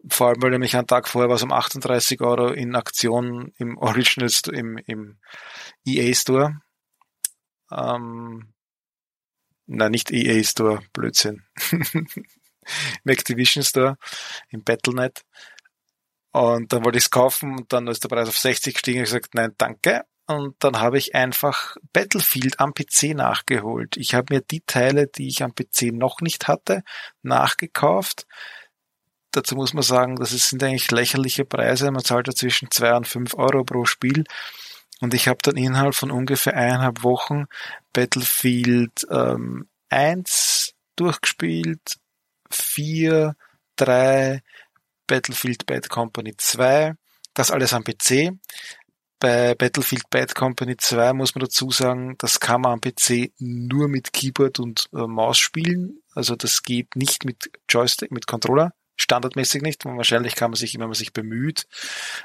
Vor 0.08 0.28
allem, 0.28 0.42
weil 0.42 0.50
nämlich 0.50 0.76
einen 0.76 0.86
Tag 0.86 1.08
vorher 1.08 1.28
war 1.28 1.36
es 1.36 1.42
um 1.42 1.52
38 1.52 2.20
Euro 2.20 2.48
in 2.48 2.74
Aktion 2.76 3.52
im 3.58 3.78
Original, 3.78 4.30
im, 4.52 4.78
im 4.78 5.18
EA 5.84 6.14
Store. 6.14 6.60
Ähm, 7.70 8.52
nein, 9.66 9.90
nicht 9.90 10.12
EA 10.12 10.42
Store, 10.44 10.82
Blödsinn. 10.92 11.42
Im 13.04 13.10
Activision 13.10 13.64
Store, 13.64 13.96
im 14.50 14.62
Battlenet. 14.62 15.24
Und 16.32 16.73
dann 16.73 16.84
wollte 16.84 16.99
ich 16.99 17.05
es 17.05 17.11
kaufen 17.11 17.58
und 17.58 17.73
dann 17.73 17.87
ist 17.88 18.02
der 18.02 18.08
Preis 18.08 18.29
auf 18.29 18.38
60 18.38 18.75
gestiegen 18.75 19.00
ich 19.00 19.05
gesagt, 19.05 19.34
nein, 19.34 19.55
danke. 19.58 20.05
Und 20.26 20.56
dann 20.61 20.81
habe 20.81 20.99
ich 20.99 21.14
einfach 21.14 21.76
Battlefield 21.93 22.58
am 22.58 22.73
PC 22.73 23.14
nachgeholt. 23.14 23.96
Ich 23.96 24.14
habe 24.14 24.34
mir 24.34 24.40
die 24.40 24.62
Teile, 24.62 25.08
die 25.08 25.29
ich 25.29 25.43
am 25.43 25.55
PC 25.55 25.93
noch 25.93 26.20
nicht 26.20 26.49
hatte, 26.49 26.84
nachgekauft. 27.23 28.26
Dazu 29.32 29.56
muss 29.56 29.75
man 29.75 29.82
sagen, 29.82 30.17
das 30.17 30.31
sind 30.31 30.62
eigentlich 30.62 30.90
lächerliche 30.90 31.44
Preise. 31.44 31.91
Man 31.91 32.05
zahlt 32.05 32.29
ja 32.29 32.34
zwischen 32.34 32.70
zwei 32.70 32.94
und 32.94 33.08
fünf 33.08 33.34
Euro 33.34 33.65
pro 33.65 33.84
Spiel. 33.84 34.24
Und 35.01 35.15
ich 35.15 35.27
habe 35.27 35.39
dann 35.43 35.56
innerhalb 35.56 35.94
von 35.94 36.10
ungefähr 36.10 36.55
eineinhalb 36.55 37.03
Wochen 37.03 37.46
Battlefield 37.93 39.06
ähm, 39.10 39.67
1 39.89 40.74
durchgespielt, 40.96 41.98
4, 42.51 43.34
3, 43.77 44.43
Battlefield 45.12 45.66
Bad 45.66 45.90
Company 45.90 46.34
2, 46.38 46.94
das 47.34 47.50
alles 47.50 47.74
am 47.74 47.84
PC. 47.84 48.32
Bei 49.20 49.54
Battlefield 49.54 50.08
Bad 50.08 50.34
Company 50.34 50.74
2 50.78 51.12
muss 51.12 51.34
man 51.34 51.44
dazu 51.44 51.70
sagen, 51.70 52.14
das 52.16 52.40
kann 52.40 52.62
man 52.62 52.72
am 52.72 52.81
PC 52.81 53.31
nur 53.38 53.88
mit 53.88 54.14
Keyboard 54.14 54.58
und 54.58 54.88
äh, 54.94 55.06
Maus 55.06 55.36
spielen. 55.36 56.00
Also 56.14 56.34
das 56.34 56.62
geht 56.62 56.96
nicht 56.96 57.26
mit 57.26 57.50
Joystick, 57.69 58.10
mit 58.10 58.26
Controller. 58.26 58.72
Standardmäßig 58.96 59.60
nicht. 59.60 59.84
Wahrscheinlich 59.84 60.34
kann 60.34 60.50
man 60.50 60.56
sich, 60.56 60.72
wenn 60.74 60.81
man 60.86 60.94
sich 60.94 61.12
bemüht, 61.12 61.66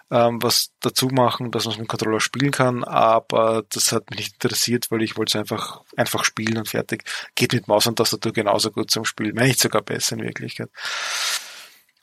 ähm, 0.09 0.41
was 0.41 0.71
dazu 0.79 1.07
machen, 1.07 1.51
dass 1.51 1.65
man 1.65 1.73
es 1.73 1.79
mit 1.79 1.89
Controller 1.89 2.21
spielen 2.21 2.51
kann. 2.51 2.85
Aber 2.85 3.65
das 3.69 3.91
hat 3.91 4.09
mich 4.11 4.19
nicht 4.19 4.33
interessiert, 4.35 4.89
weil 4.91 5.01
ich 5.01 5.17
wollte 5.17 5.31
es 5.31 5.41
einfach, 5.41 5.83
einfach 5.97 6.23
spielen 6.23 6.57
und 6.57 6.69
fertig. 6.69 7.03
Geht 7.35 7.51
mit 7.51 7.67
Maus 7.67 7.85
und 7.85 7.97
Tastatur 7.97 8.31
genauso 8.31 8.71
gut 8.71 8.91
zum 8.91 9.03
Spielen. 9.03 9.35
Wenn 9.35 9.47
nicht 9.47 9.59
sogar 9.59 9.81
besser 9.81 10.15
in 10.15 10.23
Wirklichkeit. 10.23 10.69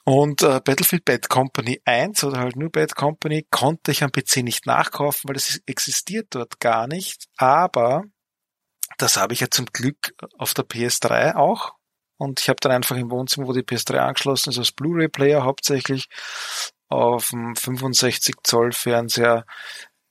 Und 0.05 0.43
äh, 0.43 0.61
Battlefield 0.63 1.03
Bad 1.03 1.29
Company 1.29 1.81
1 1.83 2.23
oder 2.23 2.39
halt 2.39 2.55
nur 2.55 2.71
Bad 2.71 2.95
Company 2.95 3.47
konnte 3.49 3.91
ich 3.91 4.03
am 4.03 4.11
PC 4.11 4.37
nicht 4.37 4.67
nachkaufen, 4.67 5.27
weil 5.27 5.35
es 5.35 5.61
existiert 5.65 6.27
dort 6.29 6.59
gar 6.59 6.87
nicht. 6.87 7.25
Aber 7.37 8.03
das 8.99 9.17
habe 9.17 9.33
ich 9.33 9.39
ja 9.39 9.49
zum 9.49 9.65
Glück 9.65 10.13
auf 10.37 10.53
der 10.53 10.65
PS3 10.65 11.35
auch. 11.35 11.73
Und 12.17 12.39
ich 12.39 12.49
habe 12.49 12.59
dann 12.61 12.71
einfach 12.71 12.95
im 12.95 13.09
Wohnzimmer, 13.09 13.47
wo 13.47 13.53
die 13.53 13.63
PS3 13.63 13.97
angeschlossen 13.97 14.51
ist, 14.51 14.59
als 14.59 14.71
Blu-ray-Player 14.71 15.43
hauptsächlich 15.43 16.07
auf 16.87 17.29
dem 17.29 17.55
65 17.55 18.35
Zoll 18.43 18.73
Fernseher 18.73 19.45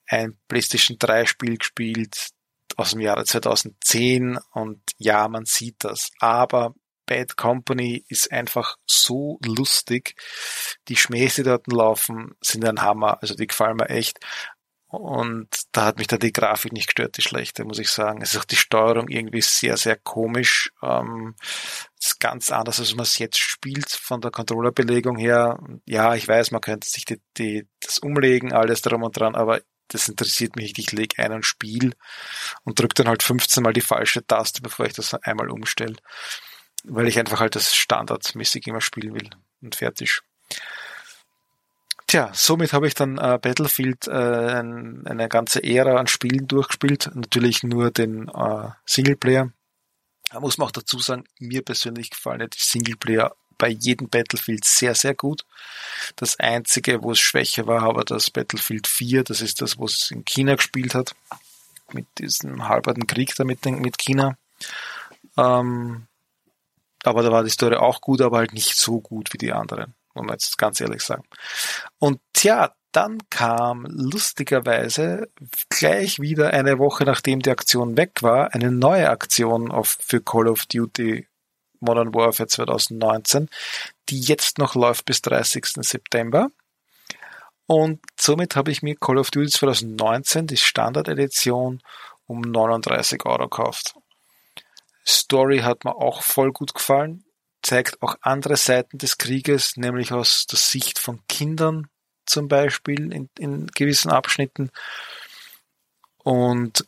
ein 0.07 0.37
PlayStation 0.49 0.99
3 0.99 1.25
Spiel 1.27 1.57
gespielt 1.57 2.31
aus 2.77 2.91
dem 2.91 3.01
Jahre 3.01 3.25
2010 3.25 4.39
und 4.53 4.81
ja, 4.99 5.29
man 5.29 5.45
sieht 5.45 5.77
das. 5.85 6.11
Aber 6.19 6.75
Bad 7.07 7.37
Company 7.37 8.05
ist 8.09 8.33
einfach 8.33 8.77
so 8.87 9.39
lustig. 9.45 10.15
Die 10.89 10.97
Schmähs, 10.97 11.37
die 11.37 11.43
dort 11.43 11.71
laufen, 11.71 12.35
sind 12.41 12.65
ein 12.65 12.83
Hammer. 12.83 13.19
Also 13.21 13.35
die 13.35 13.47
gefallen 13.47 13.77
mir 13.77 13.89
echt. 13.89 14.19
Und 14.99 15.49
da 15.73 15.87
hat 15.87 15.99
mich 15.99 16.07
dann 16.07 16.21
die 16.21 16.33
Grafik 16.33 16.73
nicht 16.73 16.87
gestört, 16.87 17.17
die 17.17 17.23
schlechte, 17.23 17.65
muss 17.65 17.79
ich 17.79 17.89
sagen. 17.89 18.23
Es 18.23 18.35
ist 18.35 18.41
auch 18.41 18.45
die 18.45 18.57
Steuerung 18.57 19.09
irgendwie 19.09 19.41
sehr, 19.41 19.77
sehr 19.77 19.97
komisch. 19.97 20.73
Ähm, 20.83 21.35
ist 21.99 22.21
ganz 22.21 22.53
anders, 22.53 22.79
als 22.79 22.95
man 22.95 23.03
es 23.03 23.19
jetzt 23.19 23.39
spielt, 23.39 23.91
von 23.91 24.21
der 24.21 24.31
Controllerbelegung 24.31 25.17
her. 25.17 25.59
Ja, 25.85 26.15
ich 26.15 26.29
weiß, 26.29 26.53
man 26.53 26.61
könnte 26.61 26.89
sich 26.89 27.05
die, 27.05 27.21
die, 27.37 27.67
das 27.81 27.99
umlegen, 27.99 28.53
alles 28.53 28.83
drum 28.83 29.03
und 29.03 29.19
dran, 29.19 29.35
aber 29.35 29.61
das 29.89 30.09
interessiert 30.09 30.57
mich 30.57 30.67
nicht. 30.67 30.79
Ich 30.79 30.93
lege 30.93 31.23
ein 31.23 31.33
und 31.33 31.45
Spiel 31.45 31.95
und 32.65 32.79
drücke 32.79 32.95
dann 32.95 33.09
halt 33.09 33.23
15 33.23 33.63
mal 33.63 33.73
die 33.73 33.81
falsche 33.81 34.27
Taste, 34.27 34.63
bevor 34.63 34.87
ich 34.87 34.93
das 34.93 35.15
einmal 35.15 35.51
umstelle. 35.51 35.97
Weil 36.85 37.09
ich 37.09 37.19
einfach 37.19 37.41
halt 37.41 37.57
das 37.57 37.75
standardmäßig 37.75 38.67
immer 38.67 38.81
spielen 38.81 39.15
will 39.15 39.31
und 39.63 39.75
fertig. 39.75 40.21
Tja, 42.07 42.31
somit 42.35 42.73
habe 42.73 42.87
ich 42.87 42.95
dann 42.95 43.17
äh, 43.19 43.39
Battlefield 43.41 44.07
äh, 44.07 44.11
eine 44.11 45.29
ganze 45.29 45.65
Ära 45.65 45.99
an 45.99 46.07
Spielen 46.07 46.47
durchgespielt. 46.47 47.11
Natürlich 47.15 47.63
nur 47.63 47.91
den 47.91 48.29
äh, 48.29 48.69
Singleplayer. 48.85 49.51
Da 50.31 50.41
muss 50.41 50.59
man 50.59 50.69
auch 50.69 50.73
dazu 50.73 50.99
sagen, 50.99 51.25
mir 51.39 51.63
persönlich 51.63 52.11
gefallen 52.11 52.49
die 52.51 52.59
Singleplayer 52.61 53.35
bei 53.57 53.69
jedem 53.69 54.09
Battlefield 54.09 54.65
sehr, 54.65 54.95
sehr 54.95 55.15
gut. 55.15 55.45
Das 56.17 56.39
einzige, 56.39 57.03
wo 57.03 57.13
es 57.13 57.21
schwächer 57.21 57.67
war, 57.67 57.83
aber 57.83 58.05
das 58.05 58.31
Battlefield 58.31 58.87
4, 58.87 59.25
das 59.25 59.41
ist 59.41 59.63
das, 59.63 59.79
wo 59.79 59.87
es 59.87 60.11
in 60.11 60.25
China 60.25 60.57
gespielt 60.57 60.95
hat. 60.95 61.15
Mit 61.93 62.07
diesem 62.19 62.69
halberten 62.69 63.07
Krieg 63.07 63.35
da 63.37 63.45
mit, 63.45 63.65
mit 63.65 63.99
China. 63.99 64.37
Ähm, 65.37 66.07
aber 67.05 67.23
da 67.23 67.31
war 67.31 67.45
die 67.45 67.51
Story 67.51 67.77
auch 67.77 68.01
gut, 68.01 68.21
aber 68.21 68.39
halt 68.39 68.53
nicht 68.53 68.77
so 68.77 69.01
gut 69.01 69.33
wie 69.33 69.39
die 69.39 69.53
anderen 69.53 69.95
muss 70.15 70.25
man 70.25 70.35
jetzt 70.35 70.59
ganz 70.59 70.81
ehrlich 70.81 71.03
sagen. 71.03 71.25
Und 71.99 72.21
tja, 72.33 72.75
dann 72.93 73.19
kam 73.29 73.87
lustigerweise 73.89 75.29
gleich 75.69 76.21
wieder 76.21 76.51
eine 76.51 76.79
Woche 76.79 77.05
nachdem 77.05 77.41
die 77.41 77.51
Aktion 77.51 77.97
weg 77.97 78.23
war, 78.23 78.55
eine 78.55 78.71
neue 78.71 79.11
Aktion 79.11 79.73
auf, 79.73 79.99
für 80.01 80.21
Call 80.21 80.49
of 80.49 80.67
Duty 80.67 81.27
Modern 81.81 82.15
Warfare 82.15 82.47
2019, 82.47 83.49
die 84.09 84.21
jetzt 84.21 84.59
noch 84.59 84.75
läuft 84.75 85.05
bis 85.05 85.23
30. 85.23 85.67
September. 85.81 86.49
Und 87.67 88.01
somit 88.19 88.57
habe 88.57 88.71
ich 88.71 88.83
mir 88.83 88.95
Call 88.95 89.19
of 89.19 89.31
Duty 89.31 89.51
2019, 89.51 90.47
die 90.47 90.57
Standard-Edition, 90.57 91.83
um 92.27 92.41
39 92.41 93.27
Euro 93.27 93.49
gekauft. 93.49 93.95
Story 95.07 95.59
hat 95.59 95.85
mir 95.85 95.97
auch 95.97 96.23
voll 96.23 96.53
gut 96.53 96.75
gefallen 96.75 97.25
zeigt 97.65 98.03
auch 98.03 98.17
andere 98.21 98.57
Seiten 98.57 98.99
des 98.99 99.19
Krieges, 99.19 99.77
nämlich 99.77 100.13
aus 100.13 100.47
der 100.47 100.59
Sicht 100.59 100.99
von 100.99 101.27
Kindern 101.29 101.89
zum 102.27 102.49
Beispiel 102.49 103.13
in, 103.13 103.29
in 103.39 103.67
gewissen 103.69 104.11
Abschnitten. 104.11 104.71
Und 106.19 106.87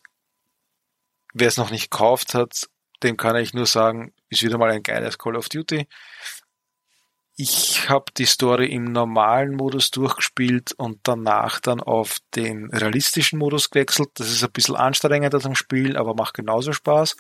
wer 1.33 1.49
es 1.49 1.57
noch 1.57 1.71
nicht 1.71 1.91
gekauft 1.91 2.35
hat, 2.35 2.69
dem 3.03 3.17
kann 3.17 3.37
ich 3.37 3.55
nur 3.55 3.67
sagen, 3.67 4.13
ist 4.29 4.43
wieder 4.43 4.59
mal 4.59 4.71
ein 4.71 4.83
geiles 4.83 5.19
Call 5.19 5.37
of 5.37 5.49
Duty. 5.49 5.87
Ich 7.39 7.91
habe 7.91 8.13
die 8.17 8.25
Story 8.25 8.67
im 8.67 8.85
normalen 8.85 9.55
Modus 9.55 9.91
durchgespielt 9.91 10.73
und 10.73 11.01
danach 11.03 11.61
dann 11.61 11.81
auf 11.83 12.19
den 12.35 12.71
realistischen 12.71 13.39
Modus 13.39 13.69
gewechselt. 13.69 14.09
Das 14.15 14.31
ist 14.31 14.43
ein 14.43 14.53
bisschen 14.53 14.77
anstrengender 14.77 15.39
zum 15.41 15.55
Spiel, 15.55 15.99
aber 15.99 16.15
macht 16.15 16.33
genauso 16.33 16.73
Spaß. 16.73 17.17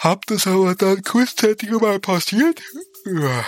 Hab 0.00 0.24
das 0.24 0.46
aber 0.46 0.74
dann 0.74 1.02
kurzzeitig 1.02 1.70
mal 1.72 2.00
passiert. 2.00 2.62
Ja. 3.04 3.44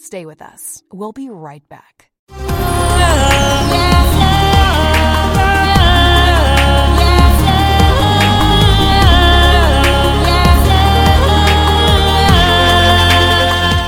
Stay 0.00 0.24
with 0.24 0.40
us. 0.40 0.84
We'll 0.92 1.12
be 1.12 1.28
right 1.28 1.68
back. 1.68 2.12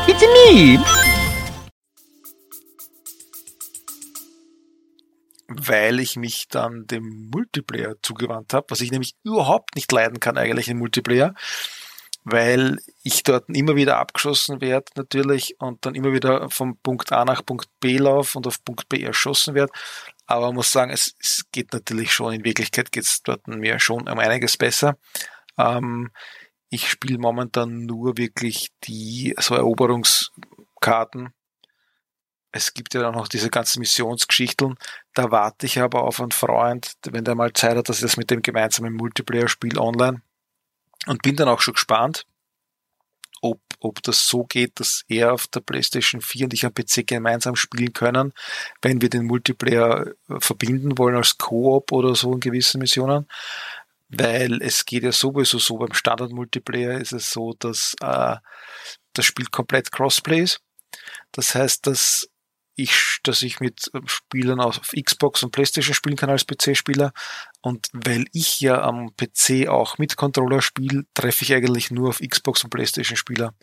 It's 0.08 0.22
me, 0.22 0.78
weil 5.68 6.00
ich 6.00 6.16
mich 6.16 6.48
dann 6.48 6.86
dem 6.86 7.30
Multiplayer 7.32 7.94
zugewandt 8.02 8.54
habe, 8.54 8.66
was 8.68 8.80
ich 8.80 8.90
nämlich 8.90 9.14
überhaupt 9.22 9.74
nicht 9.74 9.90
leiden 9.92 10.20
kann 10.20 10.38
eigentlich 10.38 10.68
im 10.68 10.78
Multiplayer, 10.78 11.34
weil 12.24 12.78
ich 13.02 13.22
dort 13.22 13.48
immer 13.48 13.76
wieder 13.76 13.98
abgeschossen 13.98 14.60
werde 14.60 14.86
natürlich 14.96 15.56
und 15.58 15.84
dann 15.84 15.94
immer 15.94 16.12
wieder 16.12 16.48
vom 16.50 16.78
Punkt 16.78 17.12
A 17.12 17.24
nach 17.24 17.44
Punkt 17.44 17.68
B 17.80 17.98
laufe 17.98 18.38
und 18.38 18.46
auf 18.46 18.64
Punkt 18.64 18.88
B 18.88 19.02
erschossen 19.02 19.54
werde. 19.54 19.72
Aber 20.26 20.52
muss 20.52 20.72
sagen, 20.72 20.90
es, 20.90 21.14
es 21.20 21.44
geht 21.52 21.72
natürlich 21.72 22.12
schon, 22.12 22.32
in 22.32 22.44
Wirklichkeit 22.44 22.92
geht 22.92 23.04
es 23.04 23.22
dort 23.22 23.46
mir 23.46 23.78
schon 23.78 24.08
um 24.08 24.18
einiges 24.18 24.56
besser. 24.56 24.96
Ähm, 25.58 26.10
ich 26.70 26.88
spiele 26.88 27.18
momentan 27.18 27.84
nur 27.84 28.16
wirklich 28.16 28.70
die 28.84 29.34
so 29.38 29.54
Eroberungskarten, 29.54 31.34
es 32.56 32.72
gibt 32.72 32.94
ja 32.94 33.08
auch 33.08 33.14
noch 33.14 33.26
diese 33.26 33.50
ganzen 33.50 33.80
Missionsgeschichten. 33.80 34.76
Da 35.12 35.32
warte 35.32 35.66
ich 35.66 35.80
aber 35.80 36.04
auf 36.04 36.20
einen 36.20 36.30
Freund, 36.30 36.92
wenn 37.02 37.24
der 37.24 37.34
mal 37.34 37.52
Zeit 37.52 37.76
hat, 37.76 37.88
dass 37.88 37.98
das 37.98 38.16
mit 38.16 38.30
dem 38.30 38.42
gemeinsamen 38.42 38.92
Multiplayer 38.92 39.48
spiel 39.48 39.76
online. 39.76 40.22
Und 41.06 41.22
bin 41.22 41.34
dann 41.34 41.48
auch 41.48 41.60
schon 41.60 41.74
gespannt, 41.74 42.26
ob, 43.40 43.60
ob 43.80 44.00
das 44.04 44.28
so 44.28 44.44
geht, 44.44 44.78
dass 44.78 45.04
er 45.08 45.32
auf 45.32 45.48
der 45.48 45.60
PlayStation 45.60 46.20
4 46.20 46.44
und 46.44 46.54
ich 46.54 46.64
am 46.64 46.72
PC 46.72 47.04
gemeinsam 47.04 47.56
spielen 47.56 47.92
können, 47.92 48.32
wenn 48.82 49.02
wir 49.02 49.10
den 49.10 49.26
Multiplayer 49.26 50.06
äh, 50.06 50.38
verbinden 50.38 50.96
wollen 50.96 51.16
als 51.16 51.36
Koop 51.36 51.90
oder 51.90 52.14
so 52.14 52.34
in 52.34 52.40
gewissen 52.40 52.78
Missionen. 52.78 53.26
Weil 54.08 54.62
es 54.62 54.84
geht 54.84 55.02
ja 55.02 55.10
sowieso 55.10 55.58
so, 55.58 55.78
beim 55.78 55.92
Standard-Multiplayer 55.92 57.00
ist 57.00 57.12
es 57.12 57.32
so, 57.32 57.54
dass 57.58 57.96
äh, 58.00 58.36
das 59.12 59.24
Spiel 59.24 59.46
komplett 59.46 59.90
Crossplay 59.90 60.42
ist. 60.42 60.60
Das 61.32 61.56
heißt, 61.56 61.88
dass 61.88 62.28
ich, 62.76 63.18
dass 63.22 63.42
ich 63.42 63.60
mit 63.60 63.90
ähm, 63.94 64.06
Spielern 64.06 64.60
auf 64.60 64.92
Xbox 64.92 65.42
und 65.42 65.52
Playstation 65.52 65.94
spielen 65.94 66.16
kann 66.16 66.30
als 66.30 66.46
PC-Spieler. 66.46 67.12
Und 67.60 67.88
weil 67.92 68.26
ich 68.32 68.60
ja 68.60 68.82
am 68.82 69.14
PC 69.16 69.68
auch 69.68 69.98
mit 69.98 70.16
Controller 70.16 70.62
spiele, 70.62 71.04
treffe 71.14 71.44
ich 71.44 71.54
eigentlich 71.54 71.90
nur 71.90 72.08
auf 72.10 72.20
Xbox 72.20 72.64
und 72.64 72.70
Playstation-Spieler. 72.70 73.54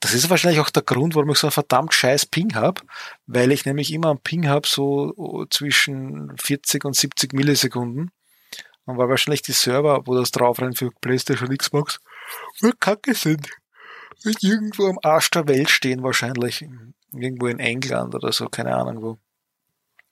Das 0.00 0.12
ist 0.12 0.28
wahrscheinlich 0.28 0.60
auch 0.60 0.70
der 0.70 0.82
Grund, 0.82 1.14
warum 1.14 1.30
ich 1.30 1.38
so 1.38 1.46
einen 1.46 1.52
verdammt 1.52 1.94
scheiß 1.94 2.26
Ping 2.26 2.54
habe, 2.54 2.82
weil 3.26 3.52
ich 3.52 3.64
nämlich 3.64 3.92
immer 3.92 4.10
einen 4.10 4.20
Ping 4.20 4.48
habe, 4.48 4.68
so 4.68 5.14
oh, 5.16 5.46
zwischen 5.46 6.36
40 6.36 6.84
und 6.84 6.94
70 6.94 7.32
Millisekunden. 7.32 8.10
Und 8.84 8.98
weil 8.98 9.08
wahrscheinlich 9.08 9.40
die 9.42 9.52
Server, 9.52 10.02
wo 10.06 10.14
das 10.14 10.30
drauf 10.30 10.60
rennt 10.60 10.76
für 10.76 10.90
Playstation 11.00 11.48
und 11.48 11.58
Xbox, 11.58 12.00
nur 12.60 12.74
kacke 12.78 13.14
sind. 13.14 13.48
Irgendwo 14.22 14.88
am 14.88 14.98
Arsch 15.02 15.30
der 15.30 15.48
Welt 15.48 15.70
stehen 15.70 16.02
wahrscheinlich 16.02 16.66
irgendwo 17.12 17.46
in 17.46 17.60
England 17.60 18.14
oder 18.14 18.32
so, 18.32 18.48
keine 18.48 18.74
Ahnung 18.74 19.02
wo. 19.02 19.18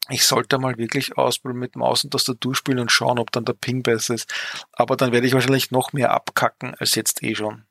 Ich 0.09 0.25
sollte 0.25 0.59
mal 0.59 0.79
wirklich 0.79 1.17
ausprobieren 1.17 1.61
mit 1.61 1.77
Maus 1.77 2.03
und 2.03 2.11
Tastatur 2.11 2.55
spielen 2.57 2.81
und 2.81 2.91
schauen, 2.91 3.19
ob 3.19 3.31
dann 3.31 3.45
der 3.45 3.53
Ping 3.53 3.83
besser 3.83 4.15
ist. 4.15 4.33
Aber 4.73 4.97
dann 4.97 5.13
werde 5.13 5.27
ich 5.27 5.33
wahrscheinlich 5.33 5.71
noch 5.71 5.93
mehr 5.93 6.11
abkacken 6.11 6.75
als 6.75 6.97
jetzt 6.97 7.23
eh 7.23 7.35
schon. 7.35 7.65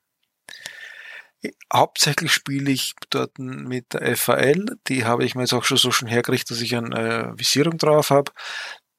Hauptsächlich 1.73 2.31
spiele 2.31 2.71
ich 2.71 2.93
dort 3.09 3.37
mit 3.39 3.93
der 3.93 4.15
FAL. 4.15 4.77
Die 4.87 5.05
habe 5.05 5.25
ich 5.25 5.35
mir 5.35 5.41
jetzt 5.41 5.53
auch 5.53 5.63
schon 5.63 5.77
so 5.77 5.91
schon 5.91 6.07
hergerichtet, 6.07 6.51
dass 6.51 6.61
ich 6.61 6.75
eine 6.75 7.33
Visierung 7.35 7.77
drauf 7.77 8.11
habe. 8.11 8.31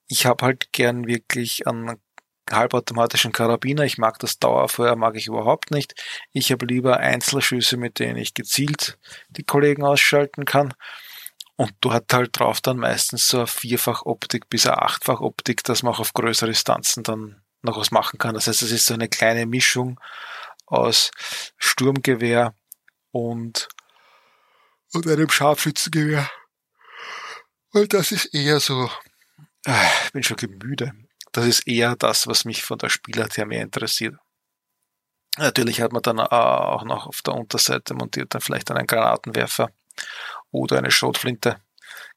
Ich 0.09 0.27
habe 0.27 0.45
halt 0.45 0.73
gern 0.73 1.07
wirklich 1.07 1.67
einen 1.67 1.97
halbautomatischen 2.53 3.33
Karabiner. 3.33 3.85
Ich 3.85 3.99
mag 3.99 4.19
das 4.19 4.39
Dauerfeuer, 4.39 4.97
mag 4.97 5.17
ich 5.17 5.27
überhaupt 5.27 5.71
nicht. 5.71 5.95
Ich 6.33 6.53
habe 6.53 6.67
lieber 6.67 6.99
Einzelschüsse, 6.99 7.77
mit 7.77 7.99
denen 7.99 8.17
ich 8.17 8.35
gezielt 8.35 8.99
die 9.31 9.45
Kollegen 9.45 9.85
ausschalten 9.85 10.45
kann. 10.45 10.75
Und 11.57 11.75
du 11.81 11.93
hast 11.93 12.13
halt 12.13 12.39
drauf 12.39 12.61
dann 12.61 12.79
meistens 12.79 13.29
so 13.29 13.39
eine 13.39 13.47
Vierfach-Optik 13.47 14.49
bis 14.49 14.67
eine 14.67 14.83
Achtfach-Optik, 14.83 15.63
dass 15.65 15.83
man 15.83 15.93
auch 15.93 16.01
auf 16.01 16.13
größere 16.13 16.51
Distanzen 16.51 17.03
dann 17.05 17.43
noch 17.63 17.79
was 17.79 17.91
machen 17.91 18.19
kann. 18.19 18.35
Das 18.35 18.47
heißt, 18.47 18.63
es 18.63 18.73
ist 18.73 18.87
so 18.87 18.95
eine 18.95 19.09
kleine 19.09 19.47
Mischung 19.47 20.01
aus 20.67 21.11
Sturmgewehr 21.59 22.55
und, 23.11 23.69
und 24.93 25.07
einem 25.07 25.29
Scharfschützengewehr. 25.29 26.29
Und 27.71 27.95
das 27.95 28.13
ist 28.13 28.35
eher 28.35 28.61
so, 28.61 28.91
ah, 29.67 29.91
ich 30.05 30.13
bin 30.13 30.23
schon 30.23 30.37
gemüde. 30.37 30.93
Das 31.33 31.47
ist 31.47 31.67
eher 31.67 31.97
das, 31.97 32.27
was 32.27 32.45
mich 32.45 32.63
von 32.63 32.79
der 32.79 32.91
Spielart 32.91 33.37
mehr 33.39 33.63
interessiert. 33.63 34.17
Natürlich 35.39 35.81
hat 35.81 35.93
man 35.93 36.03
dann 36.03 36.19
äh, 36.19 36.23
auch 36.23 36.85
noch 36.85 37.07
auf 37.07 37.23
der 37.23 37.35
Unterseite 37.35 37.95
montiert 37.95 38.35
dann 38.35 38.43
vielleicht 38.43 38.71
einen 38.71 38.87
Granatenwerfer 38.87 39.71
oder 40.51 40.79
eine 40.79 40.91
Schrotflinte. 40.91 41.57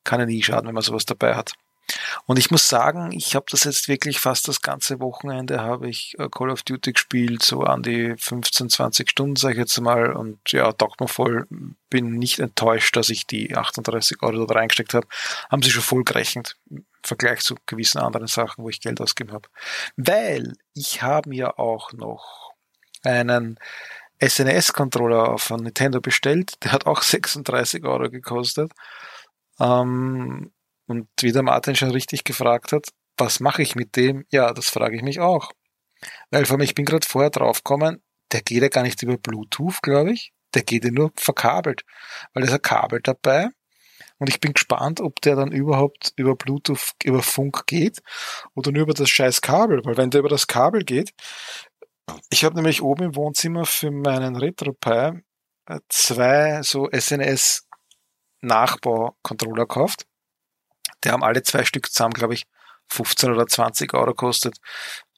Kann 0.04 0.20
ja 0.20 0.26
nie 0.26 0.44
schaden, 0.44 0.68
wenn 0.68 0.74
man 0.74 0.84
sowas 0.84 1.06
dabei 1.06 1.36
hat. 1.36 1.54
Und 2.26 2.40
ich 2.40 2.50
muss 2.50 2.68
sagen, 2.68 3.12
ich 3.12 3.36
habe 3.36 3.46
das 3.50 3.64
jetzt 3.64 3.88
wirklich 3.88 4.20
fast 4.20 4.48
das 4.48 4.62
ganze 4.62 5.00
Wochenende 5.00 5.62
habe 5.62 5.88
ich 5.88 6.16
äh, 6.18 6.28
Call 6.30 6.50
of 6.50 6.64
Duty 6.64 6.94
gespielt, 6.94 7.44
so 7.44 7.62
an 7.62 7.84
die 7.84 8.16
15, 8.18 8.70
20 8.70 9.10
Stunden, 9.10 9.36
sage 9.36 9.54
ich 9.54 9.60
jetzt 9.60 9.80
mal. 9.80 10.14
Und 10.14 10.52
ja, 10.52 10.72
taugt 10.74 11.00
mir 11.00 11.08
voll. 11.08 11.48
Bin 11.90 12.14
nicht 12.16 12.40
enttäuscht, 12.40 12.96
dass 12.96 13.10
ich 13.10 13.28
die 13.28 13.56
38 13.56 14.24
Euro 14.24 14.46
da 14.46 14.56
reingesteckt 14.56 14.94
habe. 14.94 15.08
Haben 15.50 15.62
sie 15.62 15.72
schon 15.72 15.84
voll 15.84 16.04
gerechnet. 16.04 16.58
Vergleich 17.06 17.42
zu 17.42 17.56
gewissen 17.66 18.00
anderen 18.00 18.28
Sachen, 18.28 18.64
wo 18.64 18.70
ich 18.70 18.82
Geld 18.82 19.00
ausgegeben 19.02 19.34
habe. 19.34 19.50
Weil 19.96 20.54
ich 20.74 21.02
habe 21.02 21.30
mir 21.30 21.60
auch 21.60 21.94
noch 21.94 22.52
einen 23.04 23.60
SNS-Controller 24.22 25.38
von 25.38 25.62
Nintendo 25.62 26.02
bestellt. 26.02 26.54
Der 26.64 26.72
hat 26.72 26.86
auch 26.86 27.02
36 27.04 27.84
Euro 27.86 28.10
gekostet. 28.10 28.72
Ähm, 29.60 30.52
und 30.88 31.08
wie 31.20 31.32
der 31.32 31.44
Martin 31.44 31.76
schon 31.76 31.92
richtig 31.92 32.24
gefragt 32.24 32.72
hat, 32.72 32.90
was 33.18 33.40
mache 33.40 33.62
ich 33.62 33.76
mit 33.76 33.96
dem? 33.96 34.26
Ja, 34.30 34.54
das 34.54 34.70
frage 34.70 34.96
ich 34.96 35.02
mich 35.02 35.20
auch. 35.20 35.52
Weil 36.30 36.46
vor 36.46 36.56
allem, 36.56 36.64
ich 36.64 36.76
bin 36.76 36.86
gerade 36.86 37.08
vorher 37.08 37.30
draufgekommen, 37.30 38.04
der 38.32 38.42
geht 38.42 38.62
ja 38.62 38.68
gar 38.68 38.84
nicht 38.84 39.02
über 39.02 39.18
Bluetooth, 39.18 39.82
glaube 39.82 40.12
ich. 40.12 40.34
Der 40.54 40.64
geht 40.64 40.84
ja 40.86 40.92
nur 40.92 41.12
verkabelt. 41.16 41.84
Weil 42.34 42.44
da 42.44 42.50
ist 42.50 42.56
ein 42.56 42.62
Kabel 42.62 43.02
dabei. 43.02 43.50
Und 44.18 44.30
ich 44.30 44.40
bin 44.40 44.54
gespannt, 44.54 45.02
ob 45.02 45.22
der 45.22 45.36
dann 45.36 45.52
überhaupt 45.52 46.14
über 46.16 46.36
Bluetooth, 46.36 46.94
über 47.04 47.22
Funk 47.22 47.66
geht 47.68 48.02
oder 48.54 48.72
nur 48.72 48.84
über 48.84 48.94
das 48.94 49.10
scheiß 49.10 49.42
Kabel. 49.42 49.84
Weil 49.84 49.98
wenn 49.98 50.10
der 50.10 50.20
über 50.20 50.30
das 50.30 50.48
Kabel 50.48 50.84
geht, 50.84 51.12
ich 52.30 52.46
habe 52.46 52.56
nämlich 52.56 52.82
oben 52.82 53.04
im 53.04 53.16
Wohnzimmer 53.16 53.66
für 53.66 53.92
meinen 53.92 54.36
RetroPie 54.36 55.22
äh, 55.68 55.80
zwei 55.90 56.62
so 56.64 56.90
SNS 56.92 57.68
Nachbau-Controller 58.42 59.66
gekauft. 59.66 60.06
Die 61.04 61.10
haben 61.10 61.24
alle 61.24 61.44
zwei 61.44 61.66
Stück 61.66 61.92
zusammen, 61.92 62.14
glaube 62.14 62.36
ich, 62.36 62.46
15 62.90 63.32
oder 63.32 63.48
20 63.48 63.94
Euro 63.94 64.14
kostet. 64.14 64.58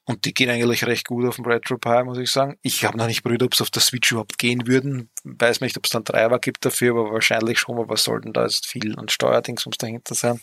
Und 0.08 0.24
die 0.24 0.32
gehen 0.32 0.48
eigentlich 0.48 0.86
recht 0.86 1.06
gut 1.06 1.26
auf 1.26 1.36
dem 1.36 1.44
RetroPie, 1.44 2.02
muss 2.02 2.16
ich 2.16 2.30
sagen. 2.30 2.56
Ich 2.62 2.82
habe 2.86 2.96
noch 2.96 3.08
nicht 3.08 3.22
probiert, 3.22 3.42
ob 3.42 3.52
es 3.52 3.60
auf 3.60 3.68
der 3.68 3.82
Switch 3.82 4.10
überhaupt 4.10 4.38
gehen 4.38 4.66
würden. 4.66 5.10
Weiß 5.22 5.60
nicht, 5.60 5.76
ob 5.76 5.84
es 5.84 5.90
dann 5.90 6.06
Treiber 6.06 6.38
gibt 6.38 6.64
dafür, 6.64 6.92
aber 6.92 7.12
wahrscheinlich 7.12 7.58
schon, 7.58 7.78
aber 7.78 7.98
sollten 7.98 8.32
da 8.32 8.44
jetzt 8.44 8.66
viel 8.66 8.98
und 8.98 9.12
Steuerdings 9.12 9.66
muss 9.66 9.76
dahinter 9.76 10.14
sein. 10.14 10.40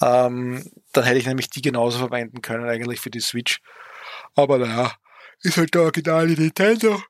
Ähm, 0.00 0.68
dann 0.92 1.04
hätte 1.04 1.20
ich 1.20 1.26
nämlich 1.26 1.50
die 1.50 1.62
genauso 1.62 1.98
verwenden 1.98 2.42
können, 2.42 2.68
eigentlich 2.68 2.98
für 2.98 3.10
die 3.10 3.20
Switch. 3.20 3.60
Aber 4.34 4.58
naja, 4.58 4.90
ist 5.42 5.56
halt 5.56 5.72
der 5.74 5.82
originale 5.82 6.32
Nintendo. 6.32 7.00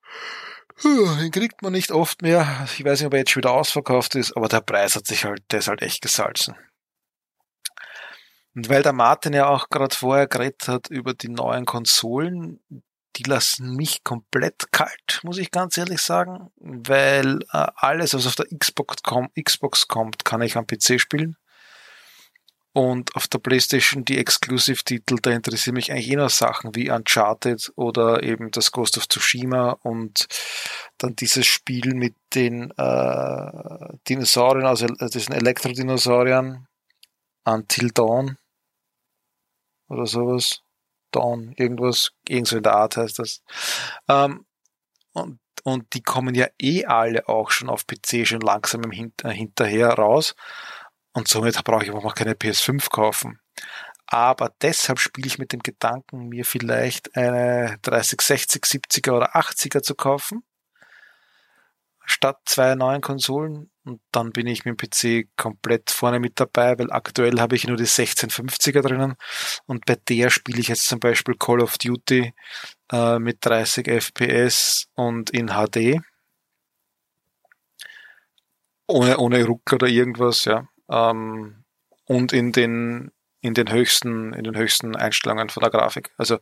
Den 0.85 1.31
kriegt 1.31 1.62
man 1.62 1.73
nicht 1.73 1.93
oft 1.93 2.21
mehr. 2.21 2.69
Ich 2.77 2.85
weiß 2.85 3.01
nicht, 3.01 3.07
ob 3.07 3.15
er 3.15 3.21
jetzt 3.21 3.31
schon 3.31 3.41
wieder 3.41 3.53
ausverkauft 3.53 4.17
ist, 4.17 4.37
aber 4.37 4.49
der 4.49 4.61
Preis 4.61 4.97
hat 4.97 5.07
sich 5.07 5.25
halt, 5.25 5.43
der 5.51 5.61
ist 5.61 5.69
halt 5.69 5.81
echt 5.81 6.03
gesalzen. 6.03 6.57
Und 8.55 8.69
weil 8.69 8.83
der 8.83 8.93
Martin 8.93 9.33
ja 9.33 9.49
auch 9.49 9.69
gerade 9.71 9.95
vorher 9.95 10.27
geredet 10.27 10.69
hat 10.69 10.89
über 10.91 11.15
die 11.15 11.31
neuen 11.31 11.65
Konsolen, 11.65 12.61
die 13.17 13.25
lassen 13.25 13.77
mich 13.77 14.05
komplett 14.05 14.73
kalt, 14.73 15.21
muss 15.23 15.39
ich 15.39 15.51
ganz 15.51 15.77
ehrlich 15.77 16.01
sagen, 16.01 16.51
weil 16.57 17.41
äh, 17.53 17.67
alles, 17.77 18.15
was 18.15 18.27
auf 18.27 18.37
der 18.37 18.47
Xbox, 18.47 19.03
kom 19.03 19.29
Xbox 19.41 19.89
kommt, 19.89 20.25
kann 20.25 20.43
ich 20.43 20.57
am 20.57 20.67
PC 20.67 21.01
spielen. 21.01 21.37
Und 22.75 23.15
auf 23.17 23.29
der 23.29 23.39
PlayStation 23.39 24.07
die 24.07 24.17
Exclusive-Titel, 24.17 25.19
da 25.21 25.31
interessieren 25.31 25.75
mich 25.75 25.93
eigentlich 25.93 26.11
eh 26.11 26.17
nur 26.17 26.31
Sachen 26.31 26.75
wie 26.75 26.91
Uncharted 26.91 27.71
oder 27.77 28.23
eben 28.23 28.51
das 28.51 28.73
Ghost 28.73 28.97
of 28.97 29.09
Tsushima 29.09 29.73
und 29.83 30.27
dann 30.97 31.15
dieses 31.15 31.45
Spiel 31.45 31.95
mit 31.95 32.15
den 32.35 32.71
äh, 32.79 33.99
Dinosauriern, 34.09 34.67
also 34.67 34.87
äh, 34.87 35.11
diesen 35.11 35.35
Elektrodinosauriern, 35.35 36.67
Until 37.45 37.91
Dawn 37.91 38.39
oder 39.89 40.07
sowas. 40.07 40.62
Dawn, 41.11 41.53
irgendwas, 41.57 42.12
irgend 42.27 42.49
so 42.49 42.57
in 42.57 42.62
der 42.62 42.75
Art 42.75 42.97
heißt 42.97 43.19
das. 43.19 43.43
Ähm, 44.09 44.47
und, 45.12 45.41
und 45.62 45.93
die 45.95 46.03
kommen 46.03 46.35
ja 46.35 46.47
eh 46.59 46.87
alle 46.87 47.29
auch 47.29 47.51
schon 47.51 47.69
auf 47.69 47.87
PC 47.87 48.27
schon 48.27 48.41
langsam 48.41 48.83
im 48.83 48.91
Hinter, 48.91 49.31
hinterher 49.31 49.91
raus. 49.91 50.35
Und 51.12 51.29
somit 51.29 51.62
brauche 51.65 51.85
ich 51.85 51.91
auch 51.91 52.15
keine 52.15 52.33
PS5 52.33 52.89
kaufen. 52.91 53.41
Aber 54.07 54.55
deshalb 54.61 54.99
spiele 54.99 55.27
ich 55.27 55.39
mit 55.39 55.53
dem 55.53 55.61
Gedanken, 55.61 56.29
mir 56.29 56.45
vielleicht 56.45 57.17
eine 57.17 57.79
3060, 57.83 58.62
70er 58.62 59.12
oder 59.12 59.37
80er 59.37 59.83
zu 59.83 59.95
kaufen. 59.95 60.45
Statt 62.05 62.41
zwei 62.45 62.75
neuen 62.75 63.01
Konsolen. 63.01 63.72
Und 63.85 64.01
dann 64.12 64.33
bin 64.33 64.47
ich 64.47 64.65
mit 64.65 64.81
dem 64.81 65.25
PC 65.25 65.29
komplett 65.37 65.90
vorne 65.90 66.21
mit 66.21 66.38
dabei, 66.38 66.79
weil 66.79 66.92
aktuell 66.92 67.40
habe 67.40 67.57
ich 67.57 67.66
nur 67.66 67.77
die 67.77 67.87
1650er 67.87 68.81
drinnen. 68.81 69.14
Und 69.66 69.87
bei 69.87 69.97
der 70.09 70.31
spiele 70.31 70.61
ich 70.61 70.68
jetzt 70.68 70.87
zum 70.87 71.01
Beispiel 71.01 71.35
Call 71.37 71.61
of 71.61 71.79
Duty 71.79 72.33
äh, 72.92 73.18
mit 73.18 73.38
30 73.40 73.88
FPS 73.88 74.87
und 74.95 75.31
in 75.31 75.49
HD. 75.49 76.01
Ohne, 78.87 79.18
ohne 79.18 79.45
Ruck 79.45 79.73
oder 79.73 79.88
irgendwas, 79.88 80.45
ja 80.45 80.68
ähm, 80.92 81.64
und 82.07 82.33
in 82.33 82.53
den 82.53 83.11
in 83.40 83.55
den 83.55 83.73
höchsten 83.73 84.33
in 84.35 84.45
den 84.45 84.57
höchsten 84.57 84.95
Einstellungen 84.95 85.49
von 85.49 85.62
der 85.62 85.71
Grafik. 85.71 86.12
Also 86.16 86.38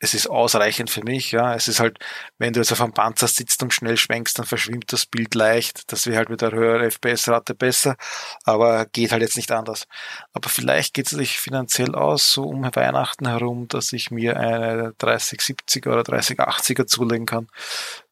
es 0.00 0.14
ist 0.14 0.28
ausreichend 0.28 0.90
für 0.90 1.02
mich, 1.02 1.32
ja. 1.32 1.54
Es 1.54 1.66
ist 1.66 1.80
halt, 1.80 1.98
wenn 2.38 2.52
du 2.52 2.60
jetzt 2.60 2.70
auf 2.72 2.80
einem 2.80 2.92
Panzer 2.92 3.26
sitzt 3.26 3.62
und 3.62 3.74
schnell 3.74 3.96
schwenkst, 3.96 4.38
dann 4.38 4.46
verschwimmt 4.46 4.92
das 4.92 5.06
Bild 5.06 5.34
leicht. 5.34 5.90
Das 5.92 6.06
wäre 6.06 6.18
halt 6.18 6.30
mit 6.30 6.40
der 6.40 6.52
höheren 6.52 6.88
FPS-Rate 6.88 7.54
besser, 7.54 7.96
aber 8.44 8.86
geht 8.86 9.10
halt 9.10 9.22
jetzt 9.22 9.36
nicht 9.36 9.50
anders. 9.50 9.86
Aber 10.32 10.48
vielleicht 10.48 10.94
geht 10.94 11.06
es 11.06 11.12
sich 11.12 11.38
finanziell 11.38 11.94
aus, 11.96 12.32
so 12.32 12.44
um 12.44 12.62
Weihnachten 12.62 13.26
herum, 13.26 13.66
dass 13.66 13.92
ich 13.92 14.10
mir 14.10 14.36
eine 14.36 14.90
3070er 14.92 15.88
oder 15.88 16.02
3080er 16.02 16.86
zulegen 16.86 17.26
kann. 17.26 17.48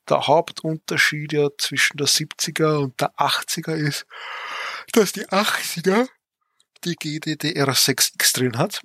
Der 0.09 0.27
Hauptunterschied 0.27 1.33
ja 1.33 1.49
zwischen 1.57 1.99
der 1.99 2.09
70er 2.09 2.79
und 2.79 3.01
der 3.01 3.14
80er 3.14 3.75
ist, 3.75 4.07
dass 4.92 5.12
die 5.12 5.27
80er 5.27 6.09
die 6.85 6.96
GDDR6X 6.96 8.35
drin 8.35 8.59
hat, 8.59 8.83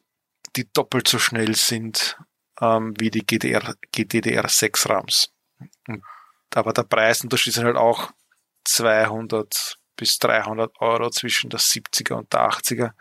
die 0.56 0.68
doppelt 0.72 1.08
so 1.08 1.20
schnell 1.20 1.56
sind 1.56 2.18
ähm, 2.62 2.94
wie 2.98 3.10
die 3.10 3.26
GDR, 3.26 3.76
GDDR6 3.94 4.88
RAMs. 4.88 5.32
aber 6.54 6.74
der 6.74 6.84
Preisunterschied 6.84 7.54
sind 7.54 7.66
halt 7.66 7.78
auch 7.78 8.12
200 8.66 9.78
bis 9.96 10.18
300 10.20 10.80
Euro 10.80 11.10
zwischen 11.10 11.50
der 11.50 11.60
70er 11.60 12.14
und 12.14 12.34
der 12.34 12.50
80er. 12.50 12.92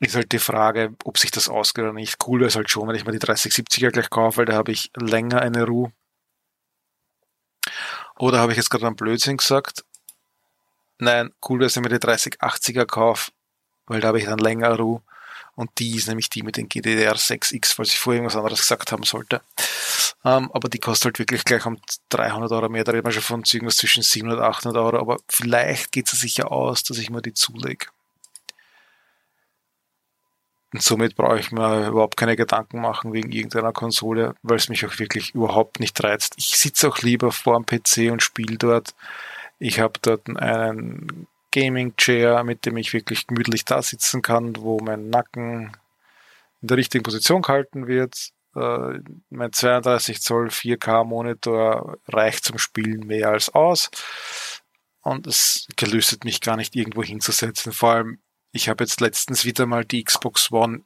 Ist 0.00 0.16
halt 0.16 0.32
die 0.32 0.38
Frage, 0.38 0.94
ob 1.04 1.18
sich 1.18 1.30
das 1.30 1.48
ausgeht 1.48 1.84
oder 1.84 1.92
nicht. 1.92 2.16
Cool 2.26 2.40
wäre 2.40 2.48
es 2.48 2.56
halt 2.56 2.68
schon, 2.68 2.88
wenn 2.88 2.96
ich 2.96 3.04
mir 3.04 3.12
die 3.12 3.20
3070er 3.20 3.90
gleich 3.90 4.10
kaufe, 4.10 4.38
weil 4.38 4.44
da 4.44 4.54
habe 4.54 4.72
ich 4.72 4.90
länger 4.96 5.40
eine 5.40 5.64
Ruhe. 5.64 5.92
Oder 8.18 8.38
habe 8.38 8.52
ich 8.52 8.58
jetzt 8.58 8.70
gerade 8.70 8.86
einen 8.86 8.96
Blödsinn 8.96 9.36
gesagt? 9.36 9.84
Nein, 10.98 11.32
cool 11.48 11.60
wäre 11.60 11.66
es, 11.66 11.76
wenn 11.76 11.84
ich 11.84 11.90
mir 11.90 11.98
die 11.98 12.06
3080er 12.06 12.86
kaufe, 12.86 13.30
weil 13.86 14.00
da 14.00 14.08
habe 14.08 14.18
ich 14.18 14.24
dann 14.24 14.38
länger 14.38 14.76
Ruhe. 14.76 15.02
Und 15.56 15.70
die 15.78 15.96
ist 15.96 16.08
nämlich 16.08 16.30
die 16.30 16.42
mit 16.42 16.56
den 16.56 16.68
GDDR 16.68 17.14
6X, 17.14 17.74
falls 17.74 17.90
ich 17.90 17.98
vorher 17.98 18.20
irgendwas 18.20 18.36
anderes 18.36 18.60
gesagt 18.60 18.92
haben 18.92 19.04
sollte. 19.04 19.40
Ähm, 20.24 20.50
aber 20.52 20.68
die 20.68 20.80
kostet 20.80 21.04
halt 21.04 21.18
wirklich 21.18 21.44
gleich 21.44 21.64
um 21.66 21.78
300 22.08 22.50
Euro 22.52 22.68
mehr. 22.68 22.84
Da 22.84 22.92
reden 22.92 23.06
wir 23.06 23.12
schon 23.12 23.22
von 23.22 23.44
irgendwas 23.46 23.76
zwischen 23.76 24.02
700 24.02 24.38
und 24.38 24.44
800 24.44 24.82
Euro. 24.82 24.98
Aber 24.98 25.18
vielleicht 25.28 25.92
geht 25.92 26.12
es 26.12 26.20
sicher 26.20 26.50
aus, 26.50 26.82
dass 26.82 26.98
ich 26.98 27.10
mir 27.10 27.22
die 27.22 27.34
zulege. 27.34 27.86
Und 30.72 30.82
somit 30.82 31.14
brauche 31.14 31.38
ich 31.38 31.52
mir 31.52 31.86
überhaupt 31.86 32.16
keine 32.16 32.34
Gedanken 32.34 32.80
machen 32.80 33.12
wegen 33.12 33.30
irgendeiner 33.30 33.72
Konsole, 33.72 34.34
weil 34.42 34.56
es 34.56 34.68
mich 34.68 34.84
auch 34.84 34.98
wirklich 34.98 35.34
überhaupt 35.34 35.78
nicht 35.78 36.02
reizt. 36.02 36.34
Ich 36.36 36.58
sitze 36.58 36.88
auch 36.88 36.98
lieber 36.98 37.30
vor 37.30 37.60
dem 37.60 37.64
PC 37.64 38.10
und 38.10 38.22
spiele 38.22 38.58
dort 38.58 38.94
ich 39.58 39.80
habe 39.80 39.98
dort 40.02 40.28
einen 40.36 41.26
Gaming 41.54 41.94
Chair, 41.96 42.42
mit 42.42 42.66
dem 42.66 42.76
ich 42.76 42.92
wirklich 42.92 43.28
gemütlich 43.28 43.64
da 43.64 43.80
sitzen 43.80 44.22
kann, 44.22 44.56
wo 44.56 44.80
mein 44.80 45.08
Nacken 45.08 45.76
in 46.60 46.68
der 46.68 46.76
richtigen 46.76 47.04
Position 47.04 47.42
gehalten 47.42 47.86
wird. 47.86 48.30
Äh, 48.56 48.98
mein 49.30 49.52
32 49.52 50.20
Zoll 50.20 50.48
4K 50.48 51.04
Monitor 51.04 51.98
reicht 52.08 52.44
zum 52.44 52.58
Spielen 52.58 53.06
mehr 53.06 53.28
als 53.28 53.54
aus. 53.54 53.90
Und 55.02 55.26
es 55.28 55.68
gelöstet 55.76 56.24
mich 56.24 56.40
gar 56.40 56.56
nicht 56.56 56.74
irgendwo 56.74 57.04
hinzusetzen. 57.04 57.72
Vor 57.72 57.90
allem, 57.90 58.18
ich 58.50 58.68
habe 58.68 58.82
jetzt 58.82 59.00
letztens 59.00 59.44
wieder 59.44 59.66
mal 59.66 59.84
die 59.84 60.02
Xbox 60.02 60.50
One 60.50 60.82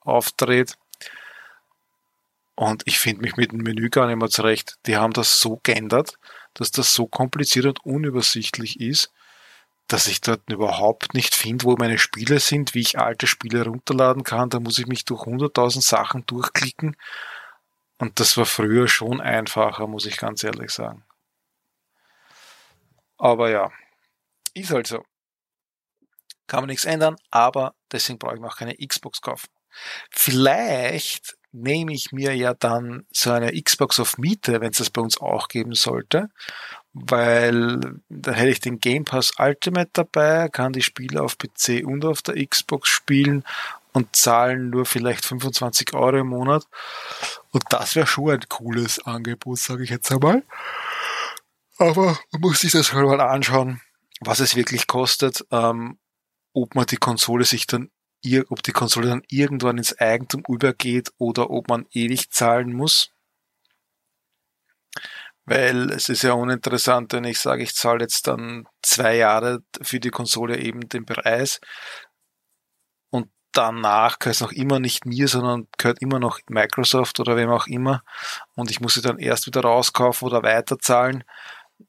aufgedreht. 0.00 0.76
Und 2.56 2.82
ich 2.84 2.98
finde 2.98 3.22
mich 3.22 3.36
mit 3.36 3.52
dem 3.52 3.60
Menü 3.60 3.88
gar 3.88 4.06
nicht 4.06 4.18
mehr 4.18 4.28
zurecht. 4.28 4.76
Die 4.84 4.98
haben 4.98 5.14
das 5.14 5.40
so 5.40 5.60
geändert 5.62 6.18
dass 6.54 6.70
das 6.70 6.94
so 6.94 7.06
kompliziert 7.06 7.66
und 7.66 7.84
unübersichtlich 7.84 8.80
ist, 8.80 9.12
dass 9.92 10.06
ich 10.06 10.20
dort 10.20 10.48
überhaupt 10.48 11.14
nicht 11.14 11.34
finde, 11.34 11.64
wo 11.64 11.76
meine 11.76 11.98
Spiele 11.98 12.38
sind, 12.38 12.74
wie 12.74 12.80
ich 12.80 12.98
alte 12.98 13.26
Spiele 13.26 13.64
runterladen 13.64 14.22
kann. 14.22 14.48
Da 14.48 14.60
muss 14.60 14.78
ich 14.78 14.86
mich 14.86 15.04
durch 15.04 15.22
100.000 15.22 15.82
Sachen 15.82 16.24
durchklicken. 16.26 16.96
Und 17.98 18.20
das 18.20 18.36
war 18.36 18.46
früher 18.46 18.86
schon 18.86 19.20
einfacher, 19.20 19.88
muss 19.88 20.06
ich 20.06 20.16
ganz 20.16 20.44
ehrlich 20.44 20.70
sagen. 20.70 21.04
Aber 23.18 23.50
ja, 23.50 23.72
ist 24.54 24.70
halt 24.70 24.86
so. 24.86 25.04
Kann 26.46 26.60
man 26.60 26.68
nichts 26.68 26.84
ändern, 26.84 27.16
aber 27.30 27.74
deswegen 27.90 28.18
brauche 28.18 28.36
ich 28.36 28.40
mir 28.40 28.46
auch 28.46 28.56
keine 28.56 28.76
Xbox 28.76 29.20
kaufen. 29.20 29.48
Vielleicht 30.10 31.36
nehme 31.52 31.92
ich 31.92 32.12
mir 32.12 32.34
ja 32.36 32.54
dann 32.54 33.06
so 33.10 33.30
eine 33.30 33.52
Xbox 33.60 33.98
auf 34.00 34.18
Miete, 34.18 34.60
wenn 34.60 34.70
es 34.70 34.78
das 34.78 34.90
bei 34.90 35.00
uns 35.00 35.20
auch 35.20 35.48
geben 35.48 35.74
sollte, 35.74 36.30
weil 36.92 37.80
da 38.08 38.32
hätte 38.32 38.50
ich 38.50 38.60
den 38.60 38.78
Game 38.78 39.04
Pass 39.04 39.32
Ultimate 39.38 39.90
dabei, 39.92 40.48
kann 40.48 40.72
die 40.72 40.82
Spiele 40.82 41.22
auf 41.22 41.38
PC 41.38 41.84
und 41.84 42.04
auf 42.04 42.22
der 42.22 42.44
Xbox 42.46 42.88
spielen 42.88 43.44
und 43.92 44.14
zahlen 44.14 44.70
nur 44.70 44.86
vielleicht 44.86 45.24
25 45.24 45.94
Euro 45.94 46.18
im 46.18 46.28
Monat. 46.28 46.66
Und 47.50 47.64
das 47.70 47.96
wäre 47.96 48.06
schon 48.06 48.30
ein 48.30 48.48
cooles 48.48 49.04
Angebot, 49.04 49.58
sage 49.58 49.84
ich 49.84 49.90
jetzt 49.90 50.10
einmal. 50.12 50.44
Aber 51.78 52.18
man 52.32 52.40
muss 52.40 52.60
sich 52.60 52.72
das 52.72 52.92
halt 52.92 53.06
mal 53.06 53.20
anschauen, 53.20 53.80
was 54.20 54.40
es 54.40 54.54
wirklich 54.54 54.86
kostet, 54.86 55.44
ähm, 55.50 55.98
ob 56.52 56.74
man 56.74 56.86
die 56.86 56.96
Konsole 56.96 57.44
sich 57.44 57.66
dann 57.66 57.90
ob 58.48 58.62
die 58.62 58.72
Konsole 58.72 59.08
dann 59.08 59.22
irgendwann 59.28 59.78
ins 59.78 59.98
Eigentum 59.98 60.42
übergeht 60.48 61.12
oder 61.18 61.50
ob 61.50 61.68
man 61.68 61.86
ewig 61.90 62.30
zahlen 62.30 62.72
muss. 62.72 63.10
Weil 65.46 65.90
es 65.90 66.08
ist 66.08 66.22
ja 66.22 66.32
uninteressant, 66.34 67.12
wenn 67.12 67.24
ich 67.24 67.40
sage, 67.40 67.62
ich 67.62 67.74
zahle 67.74 68.02
jetzt 68.02 68.26
dann 68.26 68.68
zwei 68.82 69.16
Jahre 69.16 69.62
für 69.82 69.98
die 69.98 70.10
Konsole 70.10 70.58
eben 70.58 70.88
den 70.88 71.06
Preis 71.06 71.60
und 73.10 73.30
danach 73.52 74.18
gehört 74.18 74.36
es 74.36 74.40
noch 74.42 74.52
immer 74.52 74.78
nicht 74.78 75.06
mir, 75.06 75.26
sondern 75.28 75.66
gehört 75.78 76.02
immer 76.02 76.20
noch 76.20 76.40
Microsoft 76.48 77.18
oder 77.20 77.36
wem 77.36 77.50
auch 77.50 77.66
immer 77.66 78.02
und 78.54 78.70
ich 78.70 78.80
muss 78.80 78.94
sie 78.94 79.02
dann 79.02 79.18
erst 79.18 79.46
wieder 79.46 79.62
rauskaufen 79.62 80.28
oder 80.28 80.42
weiterzahlen 80.42 81.24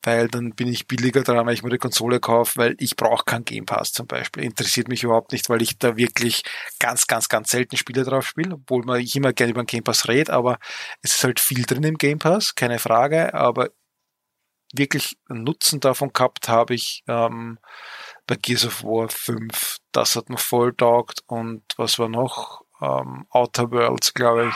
weil 0.03 0.27
dann 0.27 0.51
bin 0.51 0.67
ich 0.67 0.87
billiger 0.87 1.23
dran, 1.23 1.45
wenn 1.45 1.53
ich 1.53 1.63
mir 1.63 1.69
die 1.69 1.77
Konsole 1.77 2.19
kaufe, 2.19 2.57
weil 2.57 2.75
ich 2.79 2.95
brauche 2.95 3.25
keinen 3.25 3.45
Game 3.45 3.65
Pass 3.65 3.91
zum 3.93 4.07
Beispiel. 4.07 4.43
Interessiert 4.43 4.87
mich 4.87 5.03
überhaupt 5.03 5.31
nicht, 5.31 5.49
weil 5.49 5.61
ich 5.61 5.77
da 5.77 5.97
wirklich 5.97 6.43
ganz, 6.79 7.07
ganz, 7.07 7.29
ganz 7.29 7.49
selten 7.49 7.77
Spiele 7.77 8.03
drauf 8.03 8.27
spiele, 8.27 8.55
obwohl 8.55 8.83
man 8.83 9.01
ich 9.01 9.15
immer 9.15 9.33
gerne 9.33 9.51
über 9.51 9.63
den 9.63 9.67
Game 9.67 9.83
Pass 9.83 10.07
rede, 10.07 10.33
aber 10.33 10.59
es 11.01 11.15
ist 11.15 11.23
halt 11.23 11.39
viel 11.39 11.63
drin 11.65 11.83
im 11.83 11.97
Game 11.97 12.19
Pass, 12.19 12.55
keine 12.55 12.79
Frage, 12.79 13.33
aber 13.33 13.69
wirklich 14.73 15.17
Nutzen 15.27 15.79
davon 15.79 16.13
gehabt 16.13 16.47
habe 16.49 16.75
ich 16.75 17.03
ähm, 17.07 17.59
bei 18.27 18.35
Gears 18.35 18.65
of 18.65 18.83
War 18.83 19.09
5. 19.09 19.77
Das 19.91 20.15
hat 20.15 20.29
mir 20.29 20.37
voll 20.37 20.73
taugt 20.73 21.21
und 21.27 21.63
was 21.77 21.99
war 21.99 22.09
noch? 22.09 22.63
Ähm, 22.81 23.25
Outer 23.29 23.71
Worlds, 23.71 24.13
glaube 24.13 24.47
ich. 24.47 24.55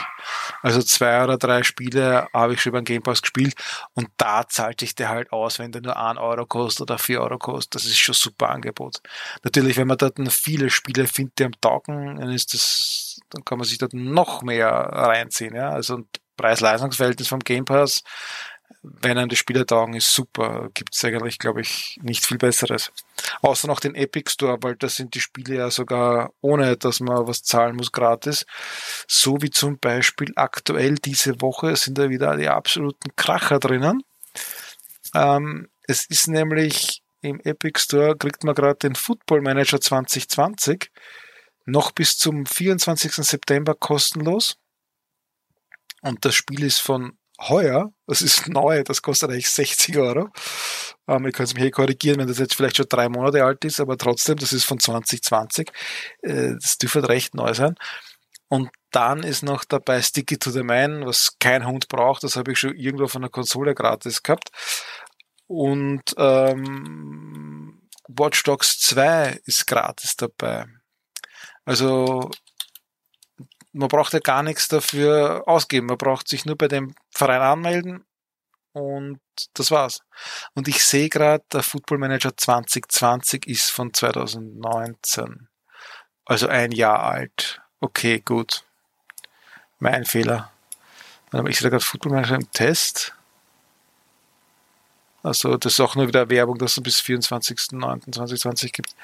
Also 0.62 0.82
zwei 0.82 1.22
oder 1.22 1.38
drei 1.38 1.62
Spiele 1.62 2.28
habe 2.32 2.54
ich 2.54 2.62
schon 2.62 2.72
beim 2.72 2.84
Game 2.84 3.02
Pass 3.02 3.22
gespielt 3.22 3.54
und 3.94 4.08
da 4.16 4.46
zahlt 4.48 4.80
sich 4.80 4.94
der 4.94 5.08
halt 5.08 5.32
aus, 5.32 5.58
wenn 5.58 5.72
der 5.72 5.82
nur 5.82 5.96
ein 5.96 6.18
Euro 6.18 6.46
kostet 6.46 6.82
oder 6.82 6.98
vier 6.98 7.20
Euro 7.20 7.38
kostet. 7.38 7.76
Das 7.76 7.84
ist 7.84 7.98
schon 7.98 8.14
super 8.14 8.50
Angebot. 8.50 9.00
Natürlich, 9.44 9.76
wenn 9.76 9.88
man 9.88 9.98
dort 9.98 10.16
viele 10.32 10.70
Spiele 10.70 11.06
findet, 11.06 11.38
die 11.38 11.44
am 11.44 11.60
Taugen, 11.60 12.16
dann 12.16 12.30
ist 12.30 12.54
das, 12.54 13.20
dann 13.30 13.44
kann 13.44 13.58
man 13.58 13.66
sich 13.66 13.78
dort 13.78 13.94
noch 13.94 14.42
mehr 14.42 14.66
reinziehen, 14.66 15.54
ja. 15.54 15.70
Also 15.70 16.02
Preis-Leistungsverhältnis 16.36 17.28
vom 17.28 17.40
Game 17.40 17.64
Pass 17.64 18.02
wenn 18.82 19.18
einem 19.18 19.28
die 19.28 19.36
Spieler 19.36 19.66
taugen, 19.66 19.94
ist 19.94 20.12
super. 20.12 20.70
Gibt 20.74 20.94
es 20.94 21.04
eigentlich, 21.04 21.38
glaube 21.38 21.60
ich, 21.60 21.98
nicht 22.02 22.24
viel 22.24 22.38
Besseres. 22.38 22.92
Außer 23.42 23.66
noch 23.66 23.80
den 23.80 23.94
Epic 23.94 24.30
Store, 24.30 24.58
weil 24.62 24.76
da 24.76 24.88
sind 24.88 25.14
die 25.14 25.20
Spiele 25.20 25.56
ja 25.56 25.70
sogar 25.70 26.32
ohne, 26.40 26.76
dass 26.76 27.00
man 27.00 27.26
was 27.26 27.42
zahlen 27.42 27.76
muss, 27.76 27.92
gratis. 27.92 28.46
So 29.08 29.42
wie 29.42 29.50
zum 29.50 29.78
Beispiel 29.78 30.32
aktuell 30.36 30.96
diese 30.96 31.40
Woche 31.40 31.74
sind 31.76 31.98
da 31.98 32.10
wieder 32.10 32.36
die 32.36 32.48
absoluten 32.48 33.14
Kracher 33.16 33.58
drinnen. 33.58 34.02
Ähm, 35.14 35.68
es 35.82 36.06
ist 36.06 36.28
nämlich 36.28 37.02
im 37.22 37.40
Epic 37.40 37.80
Store 37.80 38.16
kriegt 38.16 38.44
man 38.44 38.54
gerade 38.54 38.78
den 38.78 38.94
Football 38.94 39.40
Manager 39.40 39.80
2020 39.80 40.90
noch 41.64 41.90
bis 41.90 42.16
zum 42.16 42.46
24. 42.46 43.14
September 43.14 43.74
kostenlos. 43.74 44.56
Und 46.02 46.24
das 46.24 46.36
Spiel 46.36 46.62
ist 46.62 46.78
von 46.78 47.18
heuer. 47.40 47.92
Das 48.06 48.22
ist 48.22 48.48
neu, 48.48 48.82
das 48.84 49.02
kostet 49.02 49.30
eigentlich 49.30 49.50
60 49.50 49.96
Euro. 49.98 50.28
Ähm, 51.08 51.26
ihr 51.26 51.32
könnt 51.32 51.54
mich 51.54 51.62
hier 51.62 51.70
korrigieren, 51.70 52.18
wenn 52.18 52.28
das 52.28 52.38
jetzt 52.38 52.54
vielleicht 52.54 52.76
schon 52.76 52.86
drei 52.88 53.08
Monate 53.08 53.44
alt 53.44 53.64
ist, 53.64 53.80
aber 53.80 53.96
trotzdem, 53.96 54.36
das 54.36 54.52
ist 54.52 54.64
von 54.64 54.78
2020. 54.80 55.70
Äh, 56.22 56.54
das 56.60 56.78
dürfte 56.78 57.08
recht 57.08 57.34
neu 57.34 57.54
sein. 57.54 57.74
Und 58.48 58.70
dann 58.92 59.22
ist 59.22 59.42
noch 59.42 59.64
dabei 59.64 60.00
Sticky 60.02 60.38
to 60.38 60.50
the 60.50 60.62
Man, 60.62 61.04
was 61.04 61.36
kein 61.38 61.66
Hund 61.66 61.88
braucht. 61.88 62.22
Das 62.22 62.36
habe 62.36 62.52
ich 62.52 62.58
schon 62.58 62.76
irgendwo 62.76 63.08
von 63.08 63.22
der 63.22 63.30
Konsole 63.30 63.74
gratis 63.74 64.22
gehabt. 64.22 64.50
Und 65.48 66.02
ähm, 66.16 67.88
Watch 68.08 68.42
Dogs 68.44 68.78
2 68.80 69.40
ist 69.44 69.66
gratis 69.66 70.16
dabei. 70.16 70.66
Also 71.64 72.30
man 73.76 73.88
braucht 73.88 74.12
ja 74.12 74.20
gar 74.20 74.42
nichts 74.42 74.68
dafür 74.68 75.44
ausgeben. 75.46 75.86
Man 75.86 75.98
braucht 75.98 76.28
sich 76.28 76.44
nur 76.44 76.56
bei 76.56 76.68
dem 76.68 76.94
Verein 77.10 77.42
anmelden 77.42 78.04
und 78.72 79.20
das 79.54 79.70
war's. 79.70 80.02
Und 80.54 80.68
ich 80.68 80.84
sehe 80.84 81.08
gerade, 81.08 81.44
der 81.52 81.62
Football 81.62 81.98
Manager 81.98 82.36
2020 82.36 83.46
ist 83.46 83.70
von 83.70 83.92
2019. 83.92 85.48
Also 86.24 86.48
ein 86.48 86.72
Jahr 86.72 87.02
alt. 87.02 87.60
Okay, 87.80 88.20
gut. 88.20 88.64
Mein 89.78 90.04
Fehler. 90.04 90.50
Ich 91.46 91.58
sehe 91.58 91.70
gerade 91.70 91.84
Football 91.84 92.12
Manager 92.12 92.36
im 92.36 92.50
Test. 92.52 93.14
Also 95.22 95.56
das 95.56 95.74
ist 95.74 95.80
auch 95.80 95.96
nur 95.96 96.06
wieder 96.06 96.30
Werbung, 96.30 96.56
dass 96.56 96.76
es 96.76 96.82
bis 96.82 97.00
24.09.2020 97.00 98.72
gibt. 98.72 98.94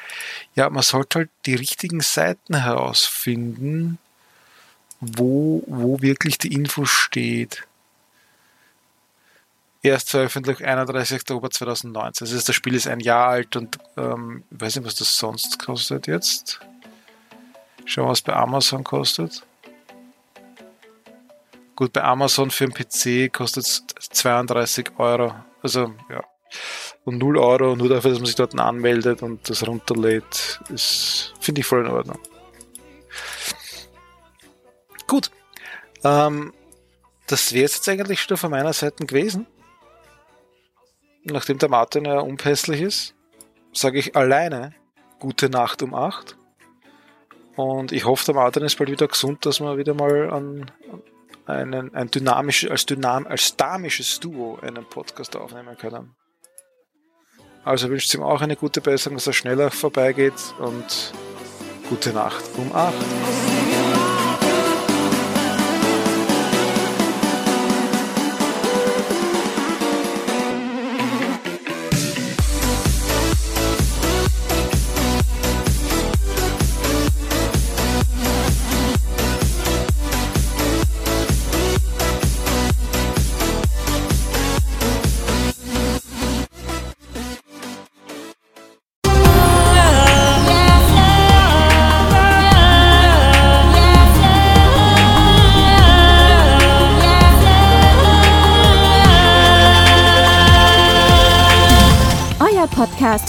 Ja, 0.55 0.71
man 0.71 0.83
sollte 0.83 1.19
halt 1.19 1.31
die 1.47 1.57
richtigen 1.57 2.01
Seiten 2.01 2.55
herausfinden, 2.55 3.99
wo, 5.03 5.65
wo 5.67 6.01
wirklich 6.01 6.39
die 6.39 6.55
Info 6.55 6.85
steht. 6.85 7.67
Erst 9.83 10.11
veröffentlicht 10.11 10.63
31. 10.63 11.23
Oktober 11.23 11.51
2019. 11.51 12.25
Das, 12.25 12.35
heißt, 12.35 12.49
das 12.49 12.55
Spiel 12.55 12.75
ist 12.75 12.87
ein 12.87 13.01
Jahr 13.01 13.27
alt 13.27 13.57
und 13.57 13.79
ähm, 13.97 14.45
ich 14.53 14.61
weiß 14.61 14.77
nicht, 14.77 14.87
was 14.87 14.95
das 14.95 15.19
sonst 15.19 15.59
kostet 15.59 16.07
jetzt. 16.07 16.61
Schauen, 17.85 18.09
was 18.09 18.23
bei 18.23 18.33
Amazon 18.33 18.85
kostet. 18.85 19.43
Gut, 21.75 21.93
bei 21.93 22.05
Amazon 22.05 22.53
für 22.53 22.65
einen 22.65 22.75
PC 22.75 23.33
kostet 23.33 23.65
es 23.67 23.85
32 23.99 24.93
Euro. 24.99 25.35
Also, 25.63 25.93
ja. 26.11 26.23
Und 27.05 27.19
0 27.19 27.39
Euro, 27.39 27.75
nur 27.75 27.89
dafür, 27.89 28.13
dass 28.13 28.21
man 28.21 28.27
sich 28.27 28.37
dort 28.37 28.57
anmeldet 28.57 29.23
und 29.23 29.51
das 29.51 29.67
runterlädt, 29.67 30.61
ist, 30.73 31.35
finde 31.41 31.63
ich 31.63 31.67
voll 31.67 31.85
in 31.85 31.91
Ordnung. 31.91 32.21
Gut. 35.07 35.31
Ähm, 36.05 36.53
das 37.27 37.53
wäre 37.53 37.63
jetzt 37.63 37.89
eigentlich 37.89 38.21
schon 38.21 38.37
von 38.37 38.51
meiner 38.51 38.73
Seite 38.73 39.07
gewesen. 39.07 39.47
Nachdem 41.25 41.59
der 41.59 41.69
Martin 41.69 42.05
ja 42.05 42.19
unpässlich 42.19 42.81
ist, 42.81 43.15
sage 43.73 43.99
ich 43.99 44.17
alleine 44.17 44.75
gute 45.19 45.49
Nacht 45.49 45.83
um 45.83 45.95
8. 45.95 46.37
Und 47.55 47.93
ich 47.93 48.05
hoffe, 48.05 48.25
der 48.27 48.35
Martin 48.35 48.65
ist 48.65 48.77
bald 48.77 48.91
wieder 48.91 49.07
gesund, 49.07 49.47
dass 49.47 49.61
wir 49.61 49.77
wieder 49.77 49.95
mal 49.95 50.31
an, 50.31 50.71
einen, 51.47 51.95
ein 51.95 52.11
dynamisch, 52.11 52.69
als, 52.69 52.87
dynam, 52.87 53.27
als 53.27 53.57
dynamisches 53.57 54.21
Duo 54.21 54.59
einen 54.61 54.85
Podcast 54.85 55.37
aufnehmen 55.37 55.77
können. 55.77 56.17
Also 57.65 57.89
wünscht 57.91 58.13
ihm 58.15 58.23
auch 58.23 58.41
eine 58.41 58.57
gute 58.57 58.81
Besserung, 58.81 59.17
dass 59.17 59.27
er 59.27 59.33
schneller 59.33 59.71
vorbeigeht 59.71 60.55
und 60.59 61.13
gute 61.89 62.13
Nacht 62.13 62.43
um 62.57 62.75
8. 62.75 62.95